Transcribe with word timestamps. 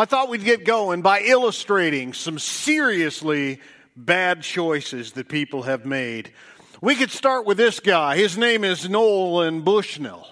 I 0.00 0.06
thought 0.06 0.30
we'd 0.30 0.44
get 0.44 0.64
going 0.64 1.02
by 1.02 1.20
illustrating 1.20 2.14
some 2.14 2.38
seriously 2.38 3.60
bad 3.94 4.40
choices 4.40 5.12
that 5.12 5.28
people 5.28 5.64
have 5.64 5.84
made. 5.84 6.32
We 6.80 6.94
could 6.94 7.10
start 7.10 7.44
with 7.44 7.58
this 7.58 7.80
guy. 7.80 8.16
His 8.16 8.38
name 8.38 8.64
is 8.64 8.88
Nolan 8.88 9.60
Bushnell. 9.60 10.26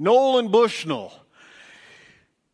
Nolan 0.00 0.48
Bushnell. 0.48 1.14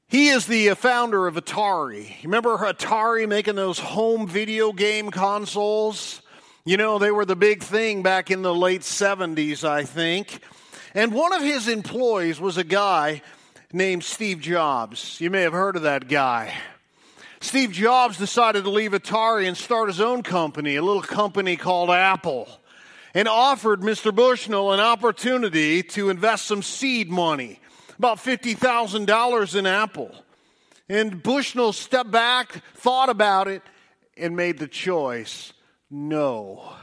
He 0.07 0.29
is 0.29 0.45
the 0.45 0.75
founder 0.75 1.27
of 1.27 1.37
Atari. 1.37 2.23
Remember 2.25 2.59
Atari 2.59 3.27
making 3.27 3.55
those 3.55 3.79
home 3.79 4.29
video 4.29 4.75
game 4.75 5.11
consoles? 5.11 6.21
You 6.67 6.77
know, 6.77 6.99
they 6.99 7.11
were 7.11 7.25
the 7.25 7.37
big 7.37 7.63
thing 7.63 8.03
back 8.03 8.31
in 8.31 8.43
the 8.43 8.55
late 8.55 8.83
70s, 8.83 9.65
I 9.65 9.85
think. 9.85 10.41
And 10.93 11.15
one 11.15 11.33
of 11.33 11.41
his 11.41 11.69
employees 11.69 12.39
was 12.39 12.59
a 12.59 12.65
guy 12.65 13.23
named 13.73 14.05
Steve 14.05 14.41
Jobs. 14.41 15.21
You 15.21 15.31
may 15.31 15.43
have 15.43 15.53
heard 15.53 15.77
of 15.77 15.83
that 15.83 16.09
guy. 16.09 16.55
Steve 17.41 17.73
Jobs 17.73 18.19
decided 18.19 18.65
to 18.65 18.71
leave 18.71 18.93
Atari 18.93 19.47
and 19.47 19.57
start 19.57 19.89
his 19.89 20.01
own 20.01 20.23
company, 20.23 20.77
a 20.77 20.83
little 20.83 21.03
company 21.03 21.57
called 21.57 21.91
Apple, 21.91 22.49
and 23.15 23.27
offered 23.27 23.81
Mr. 23.81 24.15
Bushnell 24.15 24.73
an 24.73 24.81
opportunity 24.81 25.83
to 25.83 26.11
invest 26.11 26.47
some 26.47 26.63
seed 26.63 27.11
money, 27.11 27.59
about 27.99 28.19
$50,000 28.19 29.55
in 29.57 29.67
Apple. 29.67 30.15
And 30.89 31.23
Bushnell 31.23 31.73
stepped 31.73 32.11
back, 32.11 32.63
thought 32.75 33.09
about 33.09 33.49
it, 33.49 33.63
and 34.17 34.37
made 34.37 34.59
the 34.59 34.69
choice 34.69 35.53
no. 35.91 36.75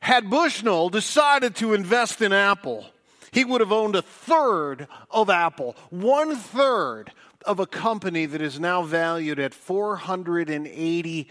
Had 0.00 0.30
Bushnell 0.30 0.88
decided 0.88 1.56
to 1.56 1.74
invest 1.74 2.22
in 2.22 2.32
Apple, 2.32 2.86
he 3.30 3.44
would 3.44 3.60
have 3.60 3.72
owned 3.72 3.96
a 3.96 4.02
third 4.02 4.88
of 5.10 5.30
Apple, 5.30 5.76
one 5.90 6.36
third 6.36 7.12
of 7.44 7.60
a 7.60 7.66
company 7.66 8.26
that 8.26 8.42
is 8.42 8.58
now 8.58 8.82
valued 8.82 9.38
at 9.38 9.52
$480 9.52 11.26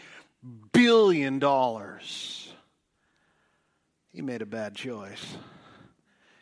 billion. 0.72 1.40
He 4.12 4.22
made 4.22 4.42
a 4.42 4.46
bad 4.46 4.76
choice. 4.76 5.38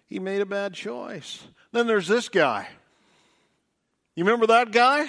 He 0.08 0.20
made 0.20 0.42
a 0.42 0.45
bad 0.45 0.73
choice. 0.73 1.44
Then 1.72 1.88
there's 1.88 2.08
this 2.08 2.30
guy. 2.30 2.67
You 4.16 4.23
remember 4.23 4.48
that 4.48 4.72
guy? 4.72 5.08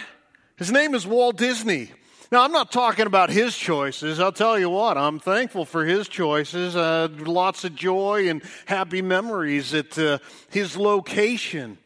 His 0.56 0.72
name 0.72 0.94
is 0.94 1.06
Walt 1.06 1.36
Disney. 1.36 1.92
Now, 2.32 2.42
I'm 2.42 2.50
not 2.50 2.72
talking 2.72 3.06
about 3.06 3.30
his 3.30 3.56
choices. 3.56 4.19
I'll 4.19 4.32
tell 4.32 4.58
you 4.58 4.69
what, 4.69 4.98
I'm 4.98 5.20
thankful 5.20 5.64
for 5.64 5.84
his 5.84 6.08
choices. 6.08 6.74
Uh, 6.74 7.06
lots 7.18 7.62
of 7.62 7.77
joy 7.77 8.28
and 8.28 8.42
happy 8.64 9.00
memories 9.00 9.72
at 9.72 9.96
uh, 9.96 10.18
his 10.50 10.77
location. 10.77 11.78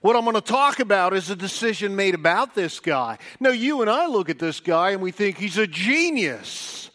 What 0.00 0.14
I'm 0.14 0.22
going 0.22 0.36
to 0.36 0.40
talk 0.40 0.78
about 0.78 1.14
is 1.14 1.30
a 1.30 1.36
decision 1.36 1.96
made 1.96 2.14
about 2.14 2.54
this 2.54 2.78
guy. 2.78 3.18
Now, 3.40 3.50
you 3.50 3.80
and 3.80 3.90
I 3.90 4.06
look 4.06 4.30
at 4.30 4.38
this 4.38 4.60
guy 4.60 4.90
and 4.90 5.02
we 5.02 5.10
think 5.10 5.36
he's 5.36 5.58
a 5.58 5.66
genius. 5.66 6.90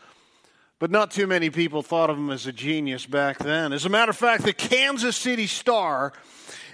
But 0.79 0.89
not 0.89 1.11
too 1.11 1.27
many 1.27 1.49
people 1.49 1.83
thought 1.83 2.09
of 2.09 2.17
him 2.17 2.29
as 2.29 2.47
a 2.47 2.53
genius 2.53 3.05
back 3.05 3.37
then. 3.37 3.73
As 3.73 3.83
a 3.83 3.89
matter 3.89 4.11
of 4.11 4.17
fact, 4.17 4.43
the 4.43 4.53
Kansas 4.53 5.17
City 5.17 5.47
Star 5.47 6.13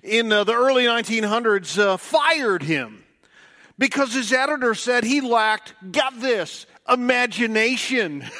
in 0.03 0.31
uh, 0.31 0.43
the 0.43 0.53
early 0.53 0.83
1900s 0.83 1.79
uh, 1.79 1.97
fired 1.97 2.61
him 2.61 3.03
because 3.79 4.13
his 4.13 4.31
editor 4.31 4.75
said 4.75 5.03
he 5.03 5.21
lacked, 5.21 5.73
got 5.91 6.19
this, 6.19 6.67
imagination. 6.87 8.21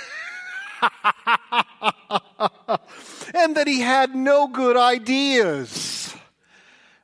and 3.33 3.55
that 3.55 3.65
he 3.65 3.79
had 3.79 4.13
no 4.13 4.47
good 4.49 4.77
ideas. 4.77 6.13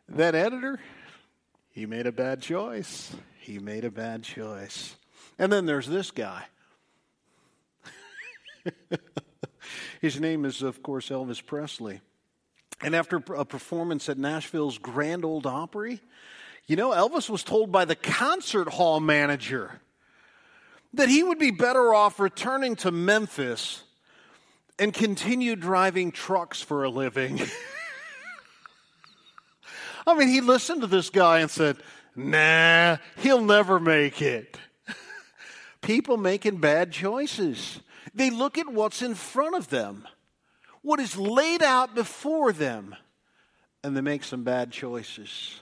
That 0.10 0.36
editor, 0.36 0.80
he 1.72 1.86
made 1.86 2.06
a 2.06 2.12
bad 2.12 2.42
choice. 2.42 3.16
He 3.40 3.58
made 3.58 3.86
a 3.86 3.92
bad 3.92 4.24
choice. 4.24 4.96
And 5.40 5.52
then 5.52 5.66
there's 5.66 5.88
this 5.88 6.12
guy. 6.12 6.46
His 10.02 10.20
name 10.20 10.46
is, 10.46 10.62
of 10.62 10.84
course, 10.84 11.10
Elvis 11.10 11.44
Presley. 11.44 12.02
And 12.82 12.96
after 12.96 13.18
a 13.36 13.46
performance 13.46 14.10
at 14.10 14.18
Nashville's 14.18 14.78
Grand 14.78 15.24
Old 15.24 15.48
Opry, 15.48 16.02
you 16.68 16.76
know, 16.76 16.92
Elvis 16.92 17.30
was 17.30 17.44
told 17.44 17.72
by 17.72 17.86
the 17.86 17.96
concert 17.96 18.70
hall 18.70 19.00
manager 19.00 19.82
that 20.94 21.10
he 21.10 21.22
would 21.24 21.38
be 21.38 21.52
better 21.52 21.94
off 21.94 22.20
returning 22.20 22.76
to 22.78 22.92
Memphis 22.92 23.84
and 24.80 24.94
continue 24.94 25.56
driving 25.56 26.12
trucks 26.12 26.62
for 26.62 26.84
a 26.84 26.90
living. 26.90 27.40
I 30.08 30.14
mean, 30.16 30.28
he 30.28 30.42
listened 30.42 30.82
to 30.82 30.88
this 30.88 31.10
guy 31.10 31.40
and 31.40 31.50
said, 31.50 31.78
nah, 32.16 32.98
he'll 33.18 33.42
never 33.42 33.80
make 33.80 34.22
it. 34.22 34.58
People 35.82 36.18
making 36.18 36.58
bad 36.58 36.92
choices. 36.92 37.80
They 38.14 38.30
look 38.30 38.58
at 38.58 38.68
what's 38.68 39.02
in 39.02 39.16
front 39.16 39.56
of 39.56 39.70
them, 39.70 40.08
what 40.82 41.00
is 41.00 41.18
laid 41.18 41.64
out 41.64 41.96
before 41.96 42.52
them, 42.52 42.96
and 43.84 43.96
they 43.96 44.02
make 44.02 44.24
some 44.24 44.44
bad 44.44 44.72
choices. 44.72 45.62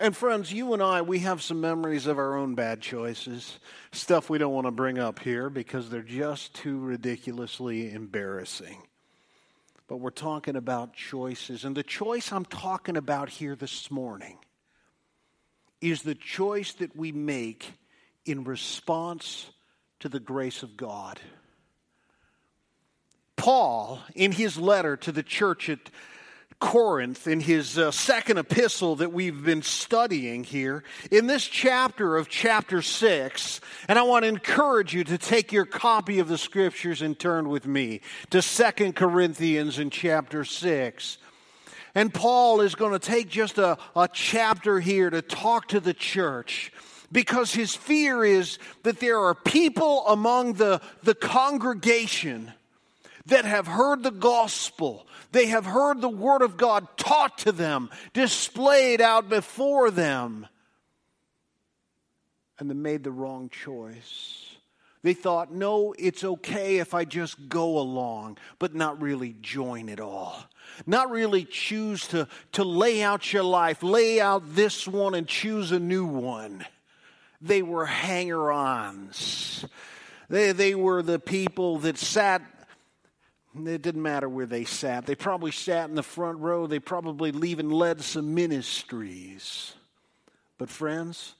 And 0.00 0.16
friends, 0.16 0.50
you 0.50 0.72
and 0.72 0.82
I, 0.82 1.02
we 1.02 1.18
have 1.18 1.42
some 1.42 1.60
memories 1.60 2.06
of 2.06 2.18
our 2.18 2.34
own 2.34 2.54
bad 2.54 2.80
choices, 2.80 3.58
stuff 3.92 4.30
we 4.30 4.38
don't 4.38 4.54
want 4.54 4.66
to 4.66 4.70
bring 4.70 4.98
up 4.98 5.18
here 5.18 5.50
because 5.50 5.90
they're 5.90 6.00
just 6.00 6.54
too 6.54 6.78
ridiculously 6.78 7.92
embarrassing. 7.92 8.78
But 9.88 9.98
we're 9.98 10.08
talking 10.08 10.56
about 10.56 10.94
choices. 10.94 11.66
And 11.66 11.76
the 11.76 11.82
choice 11.82 12.32
I'm 12.32 12.46
talking 12.46 12.96
about 12.96 13.28
here 13.28 13.54
this 13.54 13.90
morning 13.90 14.38
is 15.82 16.00
the 16.00 16.14
choice 16.14 16.72
that 16.74 16.96
we 16.96 17.12
make 17.12 17.70
in 18.24 18.44
response 18.44 19.50
to 19.98 20.08
the 20.08 20.20
grace 20.20 20.62
of 20.62 20.78
God. 20.78 21.20
Paul, 23.36 24.00
in 24.14 24.32
his 24.32 24.56
letter 24.56 24.96
to 24.96 25.12
the 25.12 25.22
church 25.22 25.68
at 25.68 25.90
Corinth 26.60 27.26
in 27.26 27.40
his 27.40 27.78
uh, 27.78 27.90
second 27.90 28.38
epistle 28.38 28.96
that 28.96 29.12
we've 29.12 29.42
been 29.42 29.62
studying 29.62 30.44
here 30.44 30.84
in 31.10 31.26
this 31.26 31.46
chapter 31.46 32.16
of 32.16 32.28
chapter 32.28 32.82
6 32.82 33.60
and 33.88 33.98
I 33.98 34.02
want 34.02 34.24
to 34.24 34.28
encourage 34.28 34.94
you 34.94 35.02
to 35.04 35.18
take 35.18 35.52
your 35.52 35.64
copy 35.64 36.18
of 36.18 36.28
the 36.28 36.38
scriptures 36.38 37.02
and 37.02 37.18
turn 37.18 37.48
with 37.48 37.66
me 37.66 38.02
to 38.28 38.42
Second 38.42 38.94
Corinthians 38.94 39.78
in 39.78 39.88
chapter 39.88 40.44
6 40.44 41.18
and 41.94 42.12
Paul 42.12 42.60
is 42.60 42.74
going 42.74 42.92
to 42.92 42.98
take 42.98 43.28
just 43.30 43.58
a, 43.58 43.78
a 43.96 44.08
chapter 44.12 44.78
here 44.78 45.10
to 45.10 45.22
talk 45.22 45.68
to 45.68 45.80
the 45.80 45.94
church 45.94 46.72
because 47.10 47.52
his 47.52 47.74
fear 47.74 48.24
is 48.24 48.58
that 48.82 49.00
there 49.00 49.18
are 49.18 49.34
people 49.34 50.06
among 50.06 50.52
the, 50.54 50.80
the 51.02 51.14
congregation 51.14 52.52
that 53.26 53.44
have 53.44 53.66
heard 53.66 54.02
the 54.02 54.10
gospel 54.10 55.06
they 55.32 55.46
have 55.46 55.64
heard 55.64 56.00
the 56.00 56.08
Word 56.08 56.42
of 56.42 56.56
God 56.56 56.86
taught 56.96 57.38
to 57.38 57.52
them, 57.52 57.90
displayed 58.12 59.00
out 59.00 59.28
before 59.28 59.90
them, 59.90 60.46
and 62.58 62.68
they 62.68 62.74
made 62.74 63.04
the 63.04 63.12
wrong 63.12 63.48
choice. 63.48 64.46
They 65.02 65.14
thought, 65.14 65.50
no, 65.50 65.94
it's 65.98 66.24
okay 66.24 66.78
if 66.78 66.92
I 66.92 67.06
just 67.06 67.48
go 67.48 67.78
along, 67.78 68.36
but 68.58 68.74
not 68.74 69.00
really 69.00 69.34
join 69.40 69.88
it 69.88 69.98
all. 69.98 70.36
Not 70.86 71.10
really 71.10 71.44
choose 71.44 72.06
to, 72.08 72.28
to 72.52 72.64
lay 72.64 73.02
out 73.02 73.32
your 73.32 73.42
life, 73.42 73.82
lay 73.82 74.20
out 74.20 74.54
this 74.54 74.86
one 74.86 75.14
and 75.14 75.26
choose 75.26 75.72
a 75.72 75.78
new 75.78 76.04
one. 76.04 76.66
They 77.40 77.62
were 77.62 77.86
hanger 77.86 78.52
ons. 78.52 79.64
They, 80.28 80.52
they 80.52 80.74
were 80.74 81.02
the 81.02 81.18
people 81.18 81.78
that 81.78 81.96
sat 81.96 82.42
it 83.54 83.82
didn't 83.82 84.02
matter 84.02 84.28
where 84.28 84.46
they 84.46 84.64
sat. 84.64 85.06
They 85.06 85.14
probably 85.14 85.50
sat 85.50 85.88
in 85.88 85.96
the 85.96 86.02
front 86.02 86.38
row. 86.38 86.66
They 86.66 86.78
probably 86.78 87.30
even 87.48 87.70
led 87.70 88.00
some 88.00 88.34
ministries. 88.34 89.74
But, 90.56 90.70
friends, 90.70 91.34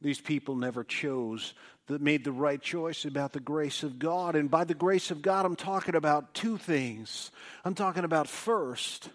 these 0.00 0.20
people 0.20 0.54
never 0.54 0.84
chose 0.84 1.54
that 1.88 2.00
made 2.00 2.24
the 2.24 2.32
right 2.32 2.60
choice 2.60 3.04
about 3.04 3.32
the 3.32 3.40
grace 3.40 3.82
of 3.82 3.98
God. 3.98 4.36
And 4.36 4.50
by 4.50 4.64
the 4.64 4.74
grace 4.74 5.10
of 5.10 5.22
God, 5.22 5.46
I'm 5.46 5.56
talking 5.56 5.94
about 5.94 6.34
two 6.34 6.56
things. 6.56 7.30
I'm 7.64 7.74
talking 7.74 8.04
about 8.04 8.28
first, 8.28 9.08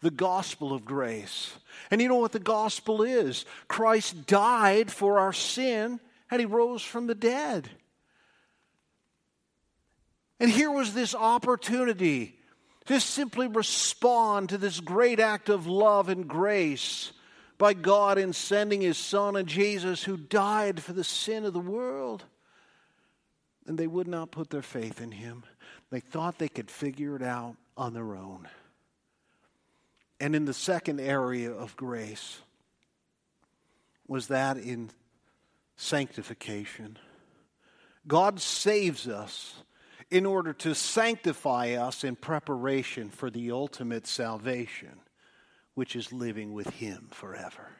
the 0.00 0.10
gospel 0.10 0.72
of 0.72 0.84
grace. 0.84 1.54
And 1.90 2.00
you 2.00 2.08
know 2.08 2.16
what 2.16 2.32
the 2.32 2.38
gospel 2.38 3.02
is? 3.02 3.44
Christ 3.68 4.26
died 4.26 4.90
for 4.90 5.18
our 5.18 5.32
sin 5.32 6.00
and 6.30 6.40
he 6.40 6.46
rose 6.46 6.82
from 6.82 7.06
the 7.06 7.14
dead. 7.14 7.70
And 10.40 10.50
here 10.50 10.70
was 10.70 10.94
this 10.94 11.14
opportunity 11.14 12.38
to 12.86 13.00
simply 13.00 13.48
respond 13.48 14.50
to 14.50 14.58
this 14.58 14.80
great 14.80 15.20
act 15.20 15.48
of 15.48 15.66
love 15.66 16.08
and 16.08 16.28
grace 16.28 17.12
by 17.56 17.72
God 17.72 18.18
in 18.18 18.32
sending 18.32 18.80
His 18.80 18.98
Son 18.98 19.36
and 19.36 19.48
Jesus, 19.48 20.02
who 20.02 20.16
died 20.16 20.82
for 20.82 20.92
the 20.92 21.04
sin 21.04 21.44
of 21.44 21.52
the 21.52 21.60
world. 21.60 22.24
And 23.66 23.78
they 23.78 23.86
would 23.86 24.08
not 24.08 24.30
put 24.30 24.50
their 24.50 24.62
faith 24.62 25.00
in 25.00 25.12
Him. 25.12 25.44
They 25.90 26.00
thought 26.00 26.38
they 26.38 26.48
could 26.48 26.70
figure 26.70 27.16
it 27.16 27.22
out 27.22 27.56
on 27.76 27.94
their 27.94 28.16
own. 28.16 28.48
And 30.20 30.34
in 30.34 30.44
the 30.44 30.54
second 30.54 31.00
area 31.00 31.52
of 31.52 31.76
grace 31.76 32.40
was 34.06 34.28
that 34.28 34.58
in 34.58 34.90
sanctification. 35.76 36.98
God 38.06 38.40
saves 38.40 39.08
us 39.08 39.54
in 40.14 40.26
order 40.26 40.52
to 40.52 40.76
sanctify 40.76 41.72
us 41.72 42.04
in 42.04 42.14
preparation 42.14 43.10
for 43.10 43.30
the 43.30 43.50
ultimate 43.50 44.06
salvation, 44.06 45.00
which 45.74 45.96
is 45.96 46.12
living 46.12 46.52
with 46.52 46.70
Him 46.70 47.08
forever. 47.10 47.72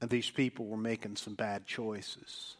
And 0.00 0.08
these 0.08 0.30
people 0.30 0.64
were 0.64 0.78
making 0.78 1.16
some 1.16 1.34
bad 1.34 1.66
choices. 1.66 2.56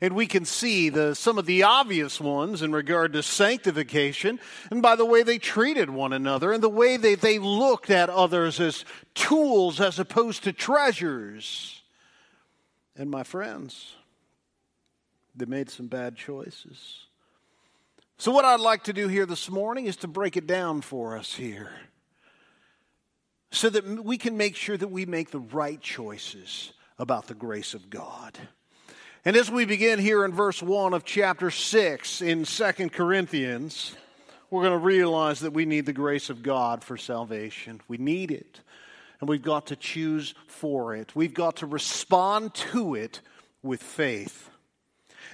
And 0.00 0.14
we 0.14 0.28
can 0.28 0.44
see 0.44 0.88
the, 0.88 1.16
some 1.16 1.36
of 1.36 1.46
the 1.46 1.64
obvious 1.64 2.20
ones 2.20 2.62
in 2.62 2.70
regard 2.70 3.12
to 3.14 3.22
sanctification, 3.24 4.38
and 4.70 4.82
by 4.82 4.94
the 4.94 5.04
way 5.04 5.24
they 5.24 5.38
treated 5.38 5.90
one 5.90 6.12
another, 6.12 6.52
and 6.52 6.62
the 6.62 6.68
way 6.68 6.96
they, 6.96 7.16
they 7.16 7.40
looked 7.40 7.90
at 7.90 8.08
others 8.08 8.60
as 8.60 8.84
tools 9.16 9.80
as 9.80 9.98
opposed 9.98 10.44
to 10.44 10.52
treasures. 10.52 11.82
And 12.94 13.10
my 13.10 13.24
friends, 13.24 13.96
they 15.34 15.46
made 15.46 15.70
some 15.70 15.86
bad 15.86 16.16
choices. 16.16 17.06
So, 18.18 18.30
what 18.30 18.44
I'd 18.44 18.60
like 18.60 18.84
to 18.84 18.92
do 18.92 19.08
here 19.08 19.26
this 19.26 19.50
morning 19.50 19.86
is 19.86 19.96
to 19.96 20.08
break 20.08 20.36
it 20.36 20.46
down 20.46 20.80
for 20.80 21.16
us 21.16 21.34
here 21.34 21.72
so 23.50 23.68
that 23.68 23.84
we 24.04 24.16
can 24.16 24.36
make 24.36 24.56
sure 24.56 24.76
that 24.76 24.88
we 24.88 25.06
make 25.06 25.30
the 25.30 25.40
right 25.40 25.80
choices 25.80 26.72
about 26.98 27.26
the 27.26 27.34
grace 27.34 27.74
of 27.74 27.90
God. 27.90 28.38
And 29.24 29.36
as 29.36 29.50
we 29.50 29.64
begin 29.64 29.98
here 29.98 30.24
in 30.24 30.32
verse 30.32 30.62
1 30.62 30.94
of 30.94 31.04
chapter 31.04 31.50
6 31.50 32.22
in 32.22 32.44
2 32.44 32.72
Corinthians, 32.90 33.94
we're 34.50 34.62
going 34.62 34.78
to 34.78 34.84
realize 34.84 35.40
that 35.40 35.52
we 35.52 35.64
need 35.64 35.86
the 35.86 35.92
grace 35.92 36.28
of 36.28 36.42
God 36.42 36.82
for 36.82 36.96
salvation. 36.96 37.80
We 37.88 37.98
need 37.98 38.30
it. 38.30 38.60
And 39.20 39.28
we've 39.28 39.42
got 39.42 39.66
to 39.66 39.76
choose 39.76 40.34
for 40.46 40.94
it. 40.94 41.14
We've 41.14 41.34
got 41.34 41.56
to 41.56 41.66
respond 41.66 42.54
to 42.54 42.94
it 42.94 43.20
with 43.62 43.82
faith. 43.82 44.50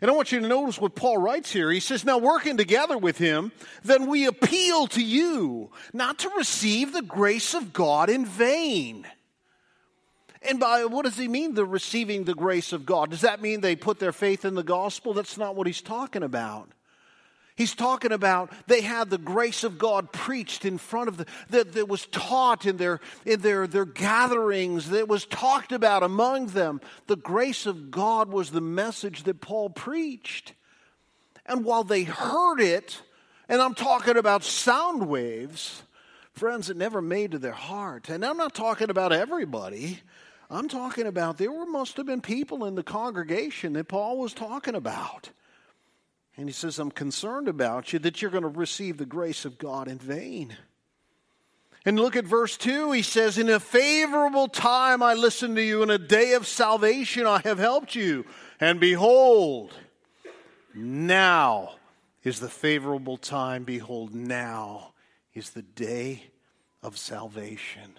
And 0.00 0.10
I 0.10 0.14
want 0.14 0.30
you 0.30 0.40
to 0.40 0.46
notice 0.46 0.80
what 0.80 0.94
Paul 0.94 1.18
writes 1.18 1.50
here. 1.50 1.70
He 1.70 1.80
says, 1.80 2.04
Now 2.04 2.18
working 2.18 2.56
together 2.56 2.96
with 2.96 3.18
him, 3.18 3.52
then 3.82 4.06
we 4.06 4.26
appeal 4.26 4.86
to 4.88 5.02
you 5.02 5.70
not 5.92 6.20
to 6.20 6.30
receive 6.36 6.92
the 6.92 7.02
grace 7.02 7.54
of 7.54 7.72
God 7.72 8.08
in 8.08 8.24
vain. 8.24 9.06
And 10.42 10.60
by 10.60 10.84
what 10.84 11.04
does 11.04 11.18
he 11.18 11.26
mean, 11.26 11.54
the 11.54 11.64
receiving 11.64 12.24
the 12.24 12.34
grace 12.34 12.72
of 12.72 12.86
God? 12.86 13.10
Does 13.10 13.22
that 13.22 13.42
mean 13.42 13.60
they 13.60 13.74
put 13.74 13.98
their 13.98 14.12
faith 14.12 14.44
in 14.44 14.54
the 14.54 14.62
gospel? 14.62 15.14
That's 15.14 15.36
not 15.36 15.56
what 15.56 15.66
he's 15.66 15.82
talking 15.82 16.22
about. 16.22 16.70
He's 17.58 17.74
talking 17.74 18.12
about 18.12 18.52
they 18.68 18.82
had 18.82 19.10
the 19.10 19.18
grace 19.18 19.64
of 19.64 19.78
God 19.78 20.12
preached 20.12 20.64
in 20.64 20.78
front 20.78 21.08
of 21.08 21.16
them, 21.16 21.26
that, 21.50 21.88
was 21.88 22.06
taught 22.06 22.66
in, 22.66 22.76
their, 22.76 23.00
in 23.26 23.40
their, 23.40 23.66
their 23.66 23.84
gatherings, 23.84 24.90
that 24.90 25.08
was 25.08 25.26
talked 25.26 25.72
about 25.72 26.04
among 26.04 26.46
them. 26.46 26.80
The 27.08 27.16
grace 27.16 27.66
of 27.66 27.90
God 27.90 28.28
was 28.28 28.52
the 28.52 28.60
message 28.60 29.24
that 29.24 29.40
Paul 29.40 29.70
preached. 29.70 30.52
And 31.46 31.64
while 31.64 31.82
they 31.82 32.04
heard 32.04 32.60
it, 32.60 33.02
and 33.48 33.60
I'm 33.60 33.74
talking 33.74 34.16
about 34.16 34.44
sound 34.44 35.08
waves, 35.08 35.82
friends, 36.34 36.70
it 36.70 36.76
never 36.76 37.02
made 37.02 37.32
to 37.32 37.40
their 37.40 37.50
heart. 37.50 38.08
And 38.08 38.24
I'm 38.24 38.36
not 38.36 38.54
talking 38.54 38.88
about 38.88 39.12
everybody. 39.12 39.98
I'm 40.48 40.68
talking 40.68 41.08
about 41.08 41.38
there 41.38 41.66
must 41.66 41.96
have 41.96 42.06
been 42.06 42.20
people 42.20 42.66
in 42.66 42.76
the 42.76 42.84
congregation 42.84 43.72
that 43.72 43.88
Paul 43.88 44.18
was 44.18 44.32
talking 44.32 44.76
about. 44.76 45.30
And 46.38 46.48
he 46.48 46.52
says, 46.52 46.78
I'm 46.78 46.92
concerned 46.92 47.48
about 47.48 47.92
you 47.92 47.98
that 47.98 48.22
you're 48.22 48.30
going 48.30 48.44
to 48.44 48.48
receive 48.48 48.96
the 48.96 49.04
grace 49.04 49.44
of 49.44 49.58
God 49.58 49.88
in 49.88 49.98
vain. 49.98 50.56
And 51.84 51.98
look 51.98 52.14
at 52.14 52.24
verse 52.24 52.56
2. 52.56 52.92
He 52.92 53.02
says, 53.02 53.38
In 53.38 53.50
a 53.50 53.58
favorable 53.58 54.46
time 54.46 55.02
I 55.02 55.14
listened 55.14 55.56
to 55.56 55.62
you, 55.62 55.82
in 55.82 55.90
a 55.90 55.98
day 55.98 56.34
of 56.34 56.46
salvation 56.46 57.26
I 57.26 57.40
have 57.40 57.58
helped 57.58 57.96
you. 57.96 58.24
And 58.60 58.78
behold, 58.78 59.74
now 60.74 61.72
is 62.22 62.38
the 62.38 62.48
favorable 62.48 63.16
time. 63.16 63.64
Behold, 63.64 64.14
now 64.14 64.92
is 65.34 65.50
the 65.50 65.62
day 65.62 66.24
of 66.82 66.98
salvation. 66.98 67.94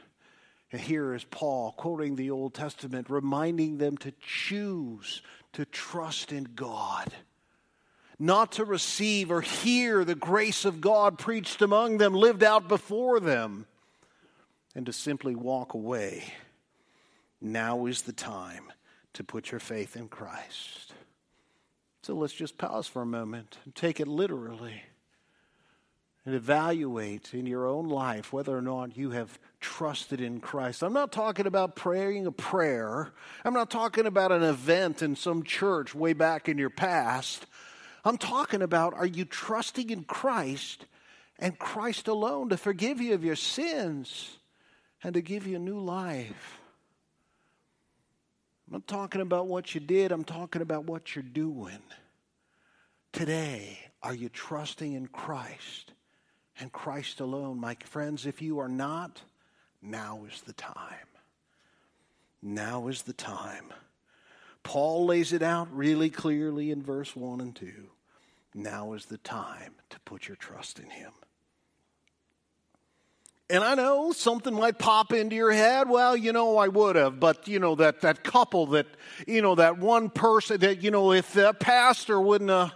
And 0.71 0.79
here 0.79 1.13
is 1.13 1.25
Paul 1.25 1.73
quoting 1.73 2.15
the 2.15 2.31
Old 2.31 2.53
Testament, 2.53 3.09
reminding 3.09 3.79
them 3.79 3.97
to 3.97 4.13
choose 4.21 5.23
to 5.53 5.65
trust 5.65 6.31
in 6.31 6.43
God, 6.55 7.11
not 8.19 8.51
to 8.53 8.65
receive 8.65 9.31
or 9.31 9.41
hear 9.41 10.03
the 10.03 10.15
grace 10.15 10.65
of 10.65 10.81
God 10.81 11.17
preached 11.17 11.61
among 11.61 11.97
them, 11.97 12.13
lived 12.13 12.43
out 12.43 12.67
before 12.67 13.19
them, 13.21 13.65
and 14.75 14.85
to 14.85 14.93
simply 14.93 15.35
walk 15.35 15.73
away. 15.73 16.33
Now 17.41 17.85
is 17.85 18.01
the 18.01 18.13
time 18.13 18.71
to 19.13 19.23
put 19.23 19.51
your 19.51 19.59
faith 19.59 19.95
in 19.95 20.09
Christ. 20.09 20.93
So 22.03 22.13
let's 22.13 22.33
just 22.33 22.57
pause 22.57 22.87
for 22.87 23.01
a 23.01 23.05
moment 23.05 23.57
and 23.63 23.73
take 23.73 23.99
it 23.99 24.07
literally 24.07 24.83
and 26.25 26.35
evaluate 26.35 27.33
in 27.33 27.45
your 27.45 27.65
own 27.65 27.87
life 27.87 28.33
whether 28.33 28.55
or 28.55 28.61
not 28.61 28.97
you 28.97 29.11
have 29.11 29.39
trusted 29.59 30.21
in 30.21 30.39
Christ. 30.39 30.83
I'm 30.83 30.93
not 30.93 31.11
talking 31.11 31.47
about 31.47 31.75
praying 31.75 32.27
a 32.27 32.31
prayer. 32.31 33.11
I'm 33.43 33.53
not 33.53 33.69
talking 33.69 34.05
about 34.05 34.31
an 34.31 34.43
event 34.43 35.01
in 35.01 35.15
some 35.15 35.43
church 35.43 35.95
way 35.95 36.13
back 36.13 36.47
in 36.49 36.57
your 36.57 36.69
past. 36.69 37.45
I'm 38.05 38.17
talking 38.17 38.61
about 38.61 38.93
are 38.93 39.05
you 39.05 39.25
trusting 39.25 39.89
in 39.89 40.03
Christ 40.03 40.85
and 41.37 41.57
Christ 41.57 42.07
alone 42.07 42.49
to 42.49 42.57
forgive 42.57 43.01
you 43.01 43.13
of 43.13 43.23
your 43.23 43.35
sins 43.35 44.37
and 45.03 45.13
to 45.13 45.21
give 45.21 45.47
you 45.47 45.55
a 45.55 45.59
new 45.59 45.79
life? 45.79 46.59
I'm 48.67 48.73
not 48.73 48.87
talking 48.87 49.21
about 49.21 49.47
what 49.47 49.73
you 49.73 49.81
did, 49.81 50.11
I'm 50.11 50.23
talking 50.23 50.61
about 50.61 50.85
what 50.85 51.15
you're 51.15 51.23
doing. 51.23 51.81
Today, 53.11 53.79
are 54.03 54.13
you 54.13 54.29
trusting 54.29 54.93
in 54.93 55.07
Christ? 55.07 55.93
and 56.59 56.71
Christ 56.71 57.19
alone. 57.19 57.59
My 57.59 57.75
friends, 57.85 58.25
if 58.25 58.41
you 58.41 58.59
are 58.59 58.67
not, 58.67 59.21
now 59.81 60.25
is 60.31 60.41
the 60.41 60.53
time. 60.53 61.07
Now 62.41 62.87
is 62.87 63.03
the 63.03 63.13
time. 63.13 63.65
Paul 64.69 65.07
lays 65.07 65.33
it 65.33 65.41
out 65.41 65.67
really 65.75 66.11
clearly 66.11 66.69
in 66.69 66.83
verse 66.83 67.15
1 67.15 67.41
and 67.41 67.55
2. 67.55 67.71
Now 68.53 68.93
is 68.93 69.07
the 69.07 69.17
time 69.17 69.73
to 69.89 69.99
put 70.01 70.27
your 70.27 70.37
trust 70.37 70.77
in 70.77 70.91
Him. 70.91 71.11
And 73.49 73.63
I 73.63 73.73
know 73.73 74.11
something 74.11 74.53
might 74.53 74.77
pop 74.77 75.11
into 75.11 75.35
your 75.35 75.51
head. 75.51 75.89
Well, 75.89 76.15
you 76.15 76.33
know, 76.33 76.57
I 76.57 76.67
would 76.67 76.97
have, 76.97 77.19
but 77.19 77.47
you 77.47 77.57
know, 77.57 77.73
that, 77.77 78.01
that 78.01 78.23
couple 78.23 78.67
that, 78.67 78.85
you 79.25 79.41
know, 79.41 79.55
that 79.55 79.79
one 79.79 80.11
person 80.11 80.59
that, 80.59 80.83
you 80.83 80.91
know, 80.91 81.13
if 81.13 81.33
that 81.33 81.59
pastor 81.59 82.21
wouldn't 82.21 82.51
have, 82.51 82.71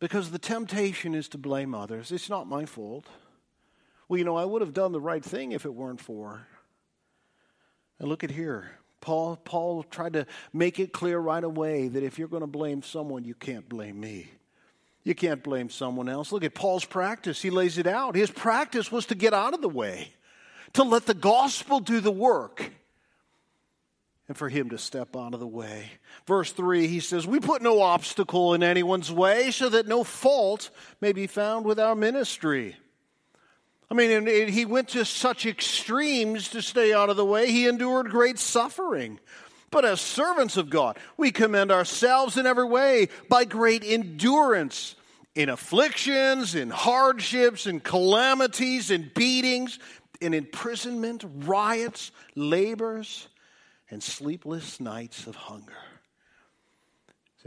because 0.00 0.30
the 0.30 0.38
temptation 0.38 1.14
is 1.14 1.28
to 1.28 1.36
blame 1.36 1.74
others. 1.74 2.12
It's 2.12 2.30
not 2.30 2.48
my 2.48 2.64
fault. 2.64 3.04
Well, 4.08 4.16
you 4.16 4.24
know, 4.24 4.36
I 4.36 4.46
would 4.46 4.62
have 4.62 4.72
done 4.72 4.92
the 4.92 5.02
right 5.02 5.22
thing 5.22 5.52
if 5.52 5.66
it 5.66 5.74
weren't 5.74 6.00
for. 6.00 6.46
And 7.98 8.08
look 8.08 8.24
at 8.24 8.30
here. 8.30 8.78
Paul, 9.02 9.36
Paul 9.44 9.82
tried 9.82 10.14
to 10.14 10.26
make 10.54 10.80
it 10.80 10.92
clear 10.92 11.18
right 11.18 11.44
away 11.44 11.88
that 11.88 12.02
if 12.02 12.18
you're 12.18 12.28
going 12.28 12.40
to 12.40 12.46
blame 12.46 12.82
someone, 12.82 13.24
you 13.24 13.34
can't 13.34 13.68
blame 13.68 14.00
me. 14.00 14.30
You 15.04 15.14
can't 15.14 15.42
blame 15.42 15.68
someone 15.68 16.08
else. 16.08 16.32
Look 16.32 16.44
at 16.44 16.54
Paul's 16.54 16.86
practice. 16.86 17.42
He 17.42 17.50
lays 17.50 17.76
it 17.76 17.86
out. 17.86 18.14
His 18.14 18.30
practice 18.30 18.90
was 18.90 19.06
to 19.06 19.14
get 19.14 19.34
out 19.34 19.52
of 19.52 19.60
the 19.60 19.68
way, 19.68 20.14
to 20.74 20.84
let 20.84 21.04
the 21.04 21.14
gospel 21.14 21.80
do 21.80 22.00
the 22.00 22.12
work 22.12 22.72
and 24.28 24.36
for 24.38 24.48
him 24.48 24.70
to 24.70 24.78
step 24.78 25.16
out 25.16 25.34
of 25.34 25.40
the 25.40 25.46
way. 25.46 25.90
Verse 26.26 26.52
3, 26.52 26.86
he 26.86 27.00
says, 27.00 27.26
We 27.26 27.40
put 27.40 27.60
no 27.60 27.82
obstacle 27.82 28.54
in 28.54 28.62
anyone's 28.62 29.10
way 29.10 29.50
so 29.50 29.68
that 29.68 29.88
no 29.88 30.04
fault 30.04 30.70
may 31.00 31.12
be 31.12 31.26
found 31.26 31.66
with 31.66 31.80
our 31.80 31.94
ministry. 31.94 32.76
I 33.92 33.94
mean, 33.94 34.26
and 34.26 34.48
he 34.48 34.64
went 34.64 34.88
to 34.90 35.04
such 35.04 35.44
extremes 35.44 36.48
to 36.48 36.62
stay 36.62 36.94
out 36.94 37.10
of 37.10 37.18
the 37.18 37.26
way. 37.26 37.52
He 37.52 37.68
endured 37.68 38.08
great 38.08 38.38
suffering. 38.38 39.20
But 39.70 39.84
as 39.84 40.00
servants 40.00 40.56
of 40.56 40.70
God, 40.70 40.98
we 41.18 41.30
commend 41.30 41.70
ourselves 41.70 42.38
in 42.38 42.46
every 42.46 42.64
way 42.64 43.08
by 43.28 43.44
great 43.44 43.84
endurance 43.84 44.94
in 45.34 45.50
afflictions, 45.50 46.54
in 46.54 46.70
hardships, 46.70 47.66
in 47.66 47.80
calamities, 47.80 48.90
in 48.90 49.10
beatings, 49.14 49.78
in 50.22 50.32
imprisonment, 50.32 51.22
riots, 51.40 52.12
labors 52.34 53.28
and 53.90 54.02
sleepless 54.02 54.80
nights 54.80 55.26
of 55.26 55.36
hunger. 55.36 55.76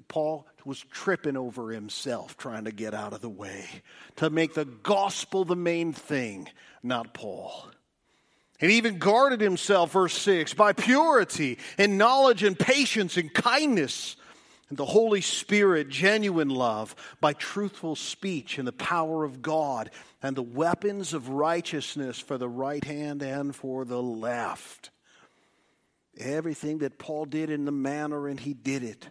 Paul 0.01 0.47
was 0.65 0.79
tripping 0.79 1.37
over 1.37 1.71
himself 1.71 2.37
trying 2.37 2.65
to 2.65 2.71
get 2.71 2.93
out 2.93 3.13
of 3.13 3.21
the 3.21 3.29
way, 3.29 3.65
to 4.17 4.29
make 4.29 4.53
the 4.53 4.65
gospel 4.65 5.45
the 5.45 5.55
main 5.55 5.93
thing, 5.93 6.49
not 6.83 7.13
Paul. 7.13 7.69
And 8.59 8.71
he 8.71 8.77
even 8.77 8.99
guarded 8.99 9.41
himself, 9.41 9.91
verse 9.91 10.17
6, 10.17 10.53
by 10.53 10.73
purity 10.73 11.59
and 11.77 11.97
knowledge 11.97 12.43
and 12.43 12.57
patience 12.57 13.17
and 13.17 13.33
kindness 13.33 14.15
and 14.69 14.77
the 14.77 14.85
Holy 14.85 15.21
Spirit, 15.21 15.89
genuine 15.89 16.49
love, 16.49 16.95
by 17.21 17.33
truthful 17.33 17.95
speech 17.95 18.57
and 18.57 18.67
the 18.67 18.73
power 18.73 19.23
of 19.23 19.41
God 19.41 19.91
and 20.23 20.35
the 20.35 20.41
weapons 20.41 21.13
of 21.13 21.29
righteousness 21.29 22.19
for 22.19 22.37
the 22.37 22.49
right 22.49 22.83
hand 22.83 23.21
and 23.21 23.55
for 23.55 23.85
the 23.85 24.01
left. 24.01 24.89
Everything 26.17 26.79
that 26.79 26.97
Paul 26.97 27.25
did 27.25 27.49
in 27.49 27.65
the 27.65 27.71
manner 27.71 28.27
and 28.27 28.39
he 28.39 28.53
did 28.53 28.83
it 28.83 29.07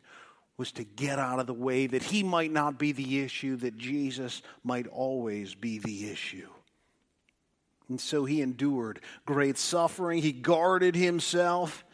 was 0.57 0.73
to 0.73 0.85
get 0.85 1.19
out 1.19 1.41
of 1.41 1.47
the 1.47 1.55
way 1.55 1.87
that 1.87 2.03
he 2.03 2.23
might 2.23 2.53
not 2.53 2.79
be 2.79 2.93
the 2.93 3.21
issue, 3.21 3.57
that 3.57 3.77
Jesus 3.77 4.43
might 4.63 4.87
always 4.87 5.55
be 5.55 5.79
the 5.79 6.11
issue. 6.11 6.49
And 7.89 8.01
so 8.01 8.25
he 8.25 8.41
endured 8.41 9.01
great 9.27 9.59
suffering. 9.59 10.23
He 10.23 10.33
guarded 10.33 10.95
himself. 10.95 11.85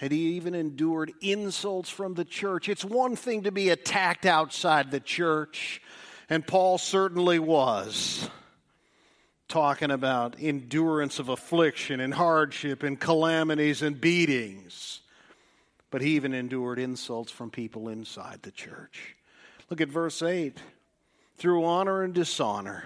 And 0.00 0.10
he 0.10 0.34
even 0.34 0.54
endured 0.54 1.12
insults 1.20 1.88
from 1.88 2.14
the 2.14 2.24
church. 2.24 2.68
It's 2.68 2.84
one 2.84 3.14
thing 3.14 3.44
to 3.44 3.52
be 3.52 3.68
attacked 3.68 4.26
outside 4.26 4.90
the 4.90 4.98
church, 4.98 5.80
and 6.28 6.44
Paul 6.44 6.78
certainly 6.78 7.38
was 7.38 8.28
talking 9.46 9.92
about 9.92 10.34
endurance 10.40 11.20
of 11.20 11.28
affliction 11.28 12.00
and 12.00 12.14
hardship 12.14 12.82
and 12.82 12.98
calamities 12.98 13.80
and 13.80 14.00
beatings. 14.00 15.01
But 15.92 16.00
he 16.00 16.16
even 16.16 16.32
endured 16.32 16.78
insults 16.78 17.30
from 17.30 17.50
people 17.50 17.90
inside 17.90 18.40
the 18.42 18.50
church. 18.50 19.14
Look 19.70 19.82
at 19.82 19.88
verse 19.88 20.22
8. 20.22 20.56
Through 21.36 21.64
honor 21.64 22.02
and 22.02 22.14
dishonor, 22.14 22.82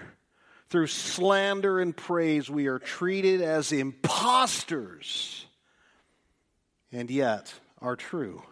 through 0.69 0.87
slander 0.87 1.79
and 1.79 1.95
praise, 1.95 2.49
we 2.49 2.67
are 2.67 2.79
treated 2.79 3.41
as 3.41 3.71
impostors, 3.71 5.45
and 6.91 7.09
yet 7.09 7.53
are 7.81 7.95
true. 7.95 8.43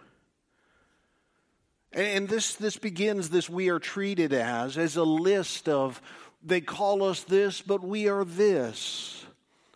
And 1.92 2.30
this, 2.30 2.56
this 2.56 2.78
begins 2.78 3.30
this 3.30 3.50
we 3.50 3.70
are 3.70 3.80
treated 3.80 4.32
as, 4.32 4.78
as 4.78 4.96
a 4.96 5.04
list 5.04 5.68
of 5.68 6.02
they 6.42 6.62
call 6.62 7.04
us 7.04 7.24
this, 7.24 7.62
but 7.62 7.84
we 7.84 8.08
are 8.08 8.24
this. 8.24 9.26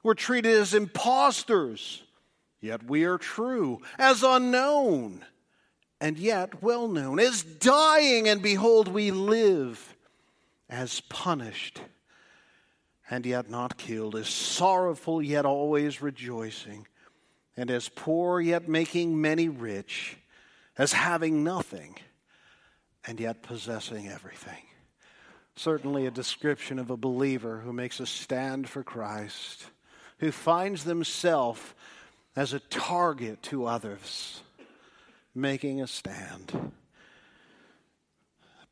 We're 0.03 0.13
treated 0.13 0.53
as 0.53 0.73
impostors, 0.73 2.03
yet 2.61 2.83
we 2.83 3.03
are 3.05 3.17
true, 3.17 3.81
as 3.97 4.23
unknown, 4.23 5.25
and 6.01 6.17
yet 6.17 6.61
well 6.61 6.87
known, 6.87 7.19
as 7.19 7.43
dying, 7.43 8.27
and 8.27 8.41
behold, 8.41 8.87
we 8.87 9.11
live, 9.11 9.95
as 10.69 11.01
punished, 11.01 11.81
and 13.09 13.25
yet 13.25 13.49
not 13.49 13.77
killed, 13.77 14.15
as 14.15 14.29
sorrowful, 14.29 15.21
yet 15.21 15.45
always 15.45 16.01
rejoicing, 16.01 16.87
and 17.57 17.69
as 17.69 17.89
poor, 17.89 18.39
yet 18.39 18.69
making 18.69 19.19
many 19.19 19.49
rich, 19.49 20.17
as 20.77 20.93
having 20.93 21.43
nothing, 21.43 21.95
and 23.05 23.19
yet 23.19 23.41
possessing 23.41 24.07
everything. 24.07 24.63
Certainly 25.55 26.05
a 26.05 26.11
description 26.11 26.79
of 26.79 26.89
a 26.89 26.95
believer 26.95 27.59
who 27.59 27.73
makes 27.73 27.99
a 27.99 28.05
stand 28.05 28.69
for 28.69 28.83
Christ, 28.83 29.65
who 30.19 30.31
finds 30.31 30.85
themselves 30.85 31.59
as 32.39 32.53
a 32.53 32.59
target 32.59 33.43
to 33.43 33.65
others, 33.65 34.43
making 35.35 35.81
a 35.81 35.87
stand. 35.87 36.71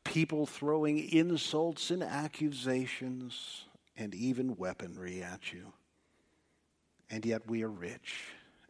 People 0.04 0.46
throwing 0.46 0.98
insults 0.98 1.90
and 1.90 2.02
accusations 2.02 3.66
and 3.94 4.14
even 4.14 4.56
weaponry 4.56 5.22
at 5.22 5.52
you. 5.52 5.74
And 7.10 7.26
yet 7.26 7.46
we 7.46 7.62
are 7.62 7.68
rich 7.68 8.24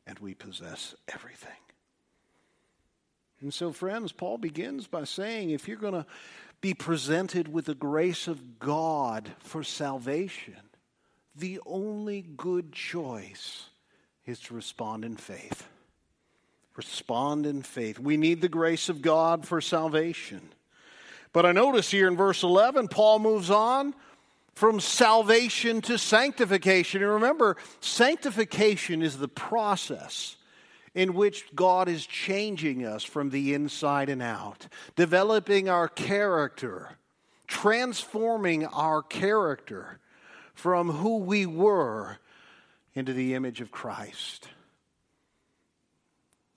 and 0.05 0.19
we 0.19 0.35
possess 0.35 0.97
everything. 1.07 1.63
And 3.41 3.55
so, 3.55 3.71
friends, 3.71 4.11
Paul 4.11 4.39
begins 4.39 4.89
by 4.89 5.05
saying 5.05 5.51
if 5.51 5.69
you're 5.69 5.77
going 5.77 5.93
to 5.93 6.07
be 6.61 6.75
presented 6.75 7.47
with 7.47 7.67
the 7.67 7.77
grace 7.77 8.27
of 8.27 8.59
God 8.59 9.31
for 9.39 9.63
salvation, 9.63 10.57
the 11.37 11.61
only 11.67 12.23
good 12.37 12.73
choice 12.73 13.69
is 14.29 14.41
to 14.41 14.55
respond 14.55 15.05
in 15.05 15.17
faith. 15.17 15.67
Respond 16.77 17.47
in 17.47 17.63
faith. 17.63 17.99
We 17.99 18.17
need 18.17 18.41
the 18.41 18.49
grace 18.49 18.89
of 18.89 19.03
God 19.03 19.47
for 19.47 19.61
salvation. 19.61 20.41
But 21.33 21.47
I 21.47 21.53
notice 21.53 21.91
here 21.91 22.09
in 22.09 22.17
verse 22.17 22.43
11, 22.43 22.89
Paul 22.89 23.19
moves 23.19 23.51
on 23.51 23.95
from 24.55 24.81
salvation 24.81 25.81
to 25.83 25.99
sanctification. 25.99 27.03
And 27.03 27.13
remember, 27.13 27.57
sanctification 27.81 29.03
is 29.03 29.19
the 29.19 29.29
process 29.29 30.37
in 30.95 31.15
which 31.15 31.45
God 31.55 31.89
is 31.89 32.07
changing 32.07 32.85
us 32.85 33.05
from 33.05 33.31
the 33.31 33.55
inside 33.55 34.09
and 34.09 34.23
out, 34.23 34.69
developing 34.97 35.69
our 35.69 35.89
character, 35.89 36.97
transforming 37.47 38.67
our 38.67 39.03
character 39.03 39.99
from 40.55 40.91
who 40.91 41.19
we 41.19 41.47
were 41.47 42.19
into 42.95 43.13
the 43.13 43.35
image 43.35 43.61
of 43.61 43.71
Christ. 43.71 44.49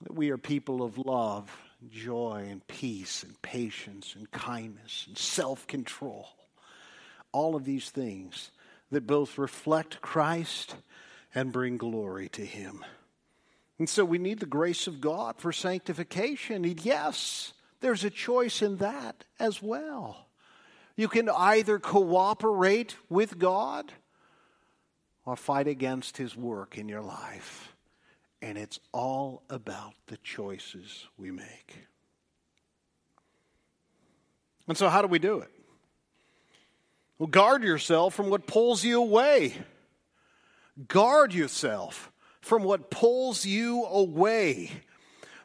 That 0.02 0.14
we 0.14 0.30
are 0.30 0.38
people 0.38 0.82
of 0.82 0.98
love, 0.98 1.50
joy, 1.90 2.46
and 2.50 2.66
peace, 2.66 3.22
and 3.22 3.40
patience, 3.42 4.14
and 4.16 4.30
kindness, 4.30 5.04
and 5.06 5.16
self 5.16 5.66
control. 5.66 6.28
All 7.32 7.56
of 7.56 7.64
these 7.64 7.90
things 7.90 8.50
that 8.90 9.06
both 9.06 9.38
reflect 9.38 10.00
Christ 10.00 10.74
and 11.34 11.52
bring 11.52 11.76
glory 11.76 12.28
to 12.30 12.44
Him. 12.44 12.84
And 13.78 13.88
so 13.88 14.04
we 14.04 14.18
need 14.18 14.40
the 14.40 14.46
grace 14.46 14.86
of 14.86 15.00
God 15.00 15.36
for 15.38 15.50
sanctification. 15.50 16.64
And 16.64 16.84
yes, 16.84 17.52
there's 17.80 18.04
a 18.04 18.10
choice 18.10 18.62
in 18.62 18.76
that 18.76 19.24
as 19.40 19.62
well. 19.62 20.28
You 20.94 21.08
can 21.08 21.28
either 21.28 21.78
cooperate 21.78 22.96
with 23.08 23.38
God 23.38 23.92
or 25.24 25.36
fight 25.36 25.68
against 25.68 26.16
His 26.16 26.36
work 26.36 26.78
in 26.78 26.88
your 26.88 27.02
life. 27.02 27.74
And 28.40 28.58
it's 28.58 28.80
all 28.92 29.42
about 29.48 29.94
the 30.06 30.16
choices 30.18 31.06
we 31.16 31.30
make. 31.30 31.86
And 34.68 34.76
so, 34.76 34.88
how 34.88 35.02
do 35.02 35.08
we 35.08 35.18
do 35.18 35.40
it? 35.40 35.50
Well, 37.18 37.28
guard 37.28 37.62
yourself 37.62 38.14
from 38.14 38.30
what 38.30 38.46
pulls 38.46 38.84
you 38.84 39.00
away. 39.00 39.54
Guard 40.88 41.34
yourself 41.34 42.10
from 42.40 42.64
what 42.64 42.90
pulls 42.90 43.46
you 43.46 43.84
away. 43.84 44.70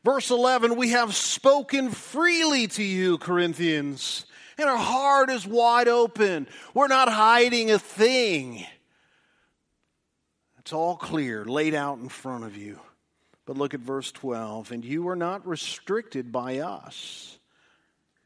Verse 0.03 0.31
11, 0.31 0.75
we 0.75 0.91
have 0.91 1.15
spoken 1.15 1.91
freely 1.91 2.67
to 2.67 2.83
you, 2.83 3.17
Corinthians, 3.17 4.25
and 4.57 4.69
our 4.69 4.77
heart 4.77 5.29
is 5.29 5.45
wide 5.45 5.87
open. 5.87 6.47
We're 6.73 6.87
not 6.87 7.09
hiding 7.09 7.71
a 7.71 7.77
thing. 7.77 8.65
It's 10.67 10.73
all 10.73 10.97
clear, 10.97 11.45
laid 11.45 11.73
out 11.73 11.99
in 11.99 12.09
front 12.09 12.43
of 12.43 12.57
you. 12.57 12.81
But 13.45 13.55
look 13.55 13.73
at 13.73 13.79
verse 13.79 14.11
12. 14.11 14.73
And 14.73 14.83
you 14.83 15.07
are 15.07 15.15
not 15.15 15.47
restricted 15.47 16.29
by 16.29 16.57
us, 16.57 17.39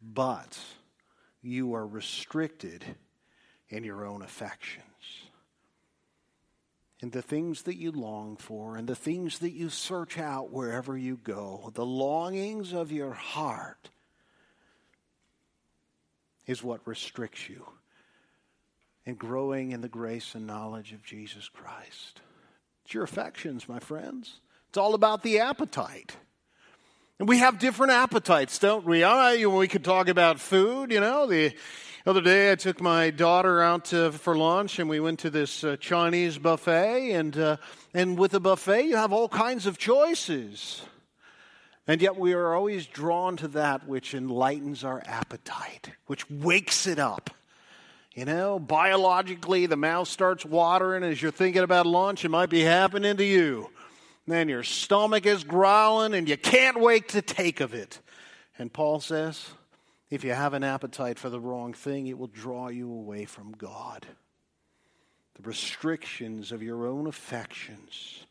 but 0.02 0.58
you 1.44 1.76
are 1.76 1.86
restricted 1.86 2.84
in 3.70 3.84
your 3.84 4.08
own 4.08 4.24
affections. 4.24 4.86
and 7.00 7.12
the 7.12 7.22
things 7.22 7.62
that 7.62 7.78
you 7.78 7.92
long 7.92 8.38
for 8.38 8.76
and 8.76 8.90
the 8.90 8.96
things 8.96 9.38
that 9.38 9.52
you 9.52 9.70
search 9.70 10.18
out 10.18 10.52
wherever 10.52 10.98
you 10.98 11.18
go, 11.18 11.70
the 11.76 11.86
longings 11.86 12.74
of 12.74 12.92
your 12.92 13.14
heart 13.14 13.92
is 16.48 16.64
what 16.64 16.88
restricts 16.88 17.48
you 17.48 17.68
in 19.06 19.14
growing 19.14 19.74
in 19.74 19.82
the 19.82 19.88
grace 19.88 20.34
and 20.34 20.48
knowledge 20.48 20.92
of 20.92 21.04
Jesus 21.04 21.48
Christ. 21.48 22.22
It's 22.92 22.96
your 22.96 23.06
affections, 23.06 23.70
my 23.70 23.80
friends. 23.80 24.42
It's 24.68 24.78
all 24.78 24.96
about 24.96 25.24
the 25.24 25.40
appetite. 25.40 26.18
And 27.20 27.30
we 27.30 27.38
have 27.38 27.58
different 27.58 27.94
appetites, 27.94 28.60
don't 28.60 28.84
we? 28.86 29.02
I, 29.02 29.46
we 29.46 29.70
could 29.70 29.86
talk 29.86 30.10
about 30.10 30.42
food, 30.42 30.92
you 30.92 31.00
know, 31.00 31.26
the 31.26 31.54
the 32.04 32.10
other 32.10 32.20
day, 32.20 32.52
I 32.52 32.56
took 32.56 32.82
my 32.82 33.10
daughter 33.10 33.62
out 33.62 33.86
to, 33.86 34.12
for 34.12 34.36
lunch, 34.36 34.78
and 34.78 34.90
we 34.90 35.00
went 35.00 35.20
to 35.20 35.30
this 35.30 35.64
uh, 35.64 35.78
Chinese 35.80 36.38
buffet. 36.38 37.14
And, 37.14 37.38
uh, 37.38 37.58
and 37.94 38.18
with 38.20 38.34
a 38.34 38.42
buffet, 38.42 38.88
you 38.88 38.98
have 38.98 39.14
all 39.14 39.30
kinds 39.30 39.68
of 39.68 39.78
choices. 39.78 40.82
And 41.88 42.02
yet, 42.02 42.18
we 42.18 42.34
are 42.34 42.54
always 42.54 42.88
drawn 42.88 43.38
to 43.38 43.48
that 43.50 43.88
which 43.88 44.14
enlightens 44.14 44.84
our 44.84 45.02
appetite, 45.06 45.92
which 46.08 46.30
wakes 46.30 46.88
it 46.88 47.00
up. 47.00 47.30
You 48.14 48.26
know, 48.26 48.60
biologically, 48.60 49.68
the 49.68 49.78
mouth 49.78 50.08
starts 50.08 50.44
watering 50.44 51.04
as 51.04 51.22
you're 51.22 51.32
thinking 51.32 51.64
about 51.64 51.86
lunch. 51.86 52.26
It 52.26 52.30
might 52.30 52.50
be 52.50 52.62
happening 52.62 53.16
to 53.18 53.24
you. 53.24 53.70
then 54.28 54.50
your 54.50 54.64
stomach 54.64 55.26
is 55.26 55.44
growling, 55.44 56.14
and 56.14 56.28
you 56.28 56.38
can't 56.38 56.80
wait 56.80 57.10
to 57.10 57.22
take 57.22 57.62
of 57.62 57.74
it. 57.74 58.00
And 58.58 58.72
Paul 58.72 59.00
says, 59.00 59.48
if 60.10 60.26
you 60.26 60.34
have 60.34 60.54
an 60.54 60.64
appetite 60.64 61.18
for 61.18 61.30
the 61.30 61.40
wrong 61.40 61.74
thing, 61.74 62.08
it 62.08 62.18
will 62.18 62.28
draw 62.28 62.68
you 62.68 62.92
away 62.92 63.24
from 63.24 63.54
God. 63.54 64.06
The 65.36 65.44
restrictions 65.44 66.52
of 66.52 66.62
your 66.62 66.86
own 66.86 67.08
affections. 67.08 68.26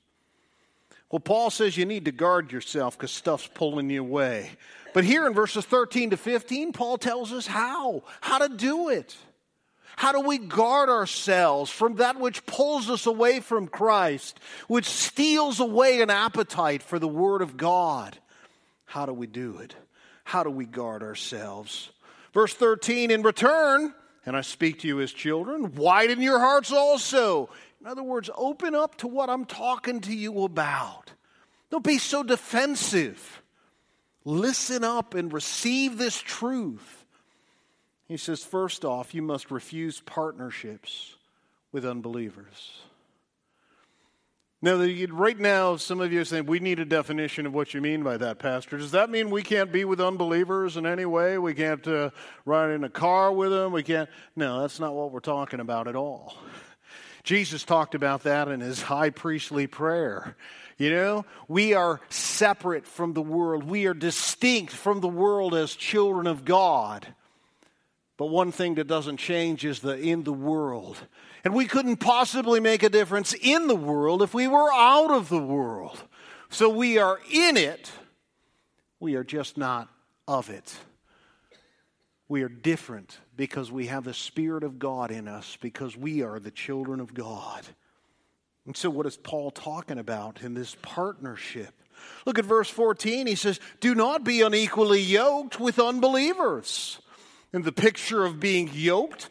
Well, 1.11 1.21
Paul 1.21 1.49
says 1.51 1.77
you 1.77 1.87
need 1.87 2.05
to 2.05 2.13
guard 2.13 2.53
yourself 2.53 2.97
because 2.97 3.11
stuff's 3.11 3.49
pulling 3.53 3.89
you 3.89 4.03
away. 4.03 4.51
But 4.93 5.05
here 5.05 5.27
in 5.27 5.33
verses 5.33 5.65
13 5.65 6.11
to 6.11 6.17
15, 6.19 6.73
Paul 6.73 6.99
tells 6.99 7.33
us 7.33 7.47
how, 7.47 8.03
how 8.21 8.39
to 8.39 8.55
do 8.55 8.91
it. 8.91 9.17
How 9.97 10.13
do 10.13 10.21
we 10.21 10.39
guard 10.39 10.89
ourselves 10.89 11.71
from 11.71 11.97
that 11.97 12.19
which 12.19 12.47
pulls 12.47 12.89
us 12.89 13.07
away 13.07 13.41
from 13.41 13.69
Christ, 13.69 14.41
which 14.69 14.87
steals 14.87 15.61
away 15.61 16.01
an 16.01 16.11
appetite 16.11 16.83
for 16.83 16.99
the 16.99 17.09
Word 17.09 17.43
of 17.43 17.57
God? 17.57 18.19
How 18.87 19.07
do 19.07 19.13
we 19.13 19.27
do 19.27 19.59
it? 19.59 19.75
How 20.25 20.43
do 20.43 20.51
we 20.51 20.65
guard 20.65 21.03
ourselves? 21.03 21.91
Verse 22.33 22.55
13, 22.55 23.11
in 23.11 23.23
return, 23.23 23.93
and 24.25 24.37
I 24.37 24.41
speak 24.43 24.81
to 24.81 24.89
you 24.89 25.01
as 25.01 25.13
children, 25.13 25.75
widen 25.75 26.23
your 26.23 26.39
hearts 26.39 26.73
also. 26.73 27.51
In 27.81 27.87
other 27.87 28.03
words, 28.03 28.31
open 28.37 28.75
up 28.75 28.97
to 28.99 29.09
what 29.09 29.31
I'm 29.31 29.45
talking 29.45 30.01
to 30.03 30.15
you 30.15 30.45
about. 30.45 31.13
Don't 31.71 31.85
be 31.85 31.99
so 31.99 32.23
defensive. 32.23 33.43
Listen 34.25 34.85
up 34.85 35.15
and 35.15 35.33
receive 35.33 35.97
this 35.97 36.21
truth. 36.21 37.00
He 38.11 38.17
says, 38.17 38.43
first 38.43 38.85
off, 38.85 39.15
you 39.15 39.23
must 39.23 39.53
refuse 39.53 40.01
partnerships 40.01 41.15
with 41.71 41.87
unbelievers. 41.87 42.81
Now, 44.61 44.85
right 45.13 45.39
now, 45.39 45.77
some 45.77 46.01
of 46.01 46.13
you 46.13 46.21
are 46.21 46.25
saying, 46.25 46.47
we 46.47 46.59
need 46.59 46.81
a 46.81 46.85
definition 46.85 47.47
of 47.47 47.55
what 47.55 47.73
you 47.73 47.81
mean 47.81 48.03
by 48.03 48.17
that, 48.17 48.41
Pastor. 48.41 48.79
Does 48.79 48.91
that 48.91 49.11
mean 49.11 49.31
we 49.31 49.43
can't 49.43 49.71
be 49.71 49.85
with 49.85 50.01
unbelievers 50.01 50.77
in 50.77 50.87
any 50.87 51.05
way? 51.05 51.39
We 51.39 51.55
can't 51.55 51.87
uh, 51.87 52.11
ride 52.45 52.73
in 52.73 52.83
a 52.83 52.89
car 52.89 53.33
with 53.33 53.53
them? 53.53 53.71
We 53.71 53.85
can't. 53.85 54.11
No, 54.35 54.63
that's 54.63 54.81
not 54.81 54.93
what 54.93 55.13
we're 55.13 55.21
talking 55.21 55.61
about 55.61 55.87
at 55.87 55.95
all. 55.95 56.37
Jesus 57.23 57.63
talked 57.63 57.95
about 57.95 58.25
that 58.25 58.49
in 58.49 58.59
his 58.59 58.83
high 58.83 59.11
priestly 59.11 59.69
prayer. 59.69 60.37
You 60.79 60.91
know, 60.91 61.27
we 61.47 61.75
are 61.75 62.01
separate 62.09 62.89
from 62.89 63.13
the 63.13 63.23
world, 63.23 63.63
we 63.63 63.87
are 63.87 63.95
distinct 63.95 64.73
from 64.73 65.01
the 65.01 65.07
world 65.07 65.55
as 65.55 65.77
children 65.77 66.27
of 66.27 66.45
God. 66.45 67.15
But 68.21 68.27
one 68.27 68.53
thing 68.53 68.75
that 68.75 68.87
doesn't 68.87 69.17
change 69.17 69.65
is 69.65 69.81
the 69.81 69.99
in 69.99 70.25
the 70.25 70.33
world. 70.33 70.99
And 71.43 71.55
we 71.55 71.65
couldn't 71.65 71.97
possibly 71.97 72.61
make 72.61 72.83
a 72.83 72.91
difference 72.91 73.33
in 73.33 73.67
the 73.67 73.75
world 73.75 74.21
if 74.21 74.35
we 74.35 74.47
were 74.47 74.71
out 74.71 75.11
of 75.11 75.31
the 75.31 75.43
world. 75.43 75.99
So 76.51 76.69
we 76.69 76.99
are 76.99 77.19
in 77.33 77.57
it, 77.57 77.91
we 78.99 79.15
are 79.15 79.25
just 79.25 79.57
not 79.57 79.89
of 80.29 80.51
it. 80.51 80.77
We 82.29 82.43
are 82.43 82.51
different 82.51 83.17
because 83.39 83.73
we 83.73 83.87
have 83.87 84.05
the 84.05 84.13
Spirit 84.13 84.65
of 84.65 84.79
God 84.79 85.11
in 85.11 85.27
us, 85.27 85.57
because 85.59 85.97
we 85.97 86.23
are 86.23 86.39
the 86.39 86.51
children 86.51 87.01
of 87.01 87.15
God. 87.15 87.63
And 88.67 88.77
so, 88.77 88.91
what 88.91 89.07
is 89.07 89.17
Paul 89.17 89.51
talking 89.51 89.99
about 89.99 90.43
in 90.43 90.53
this 90.53 90.77
partnership? 90.83 91.73
Look 92.27 92.39
at 92.39 92.45
verse 92.45 92.69
14. 92.69 93.27
He 93.27 93.35
says, 93.35 93.61
Do 93.81 93.95
not 93.95 94.25
be 94.25 94.43
unequally 94.43 95.01
yoked 95.01 95.59
with 95.59 95.79
unbelievers. 95.79 97.01
And 97.53 97.65
the 97.65 97.73
picture 97.73 98.25
of 98.25 98.39
being 98.39 98.71
yoked 98.73 99.29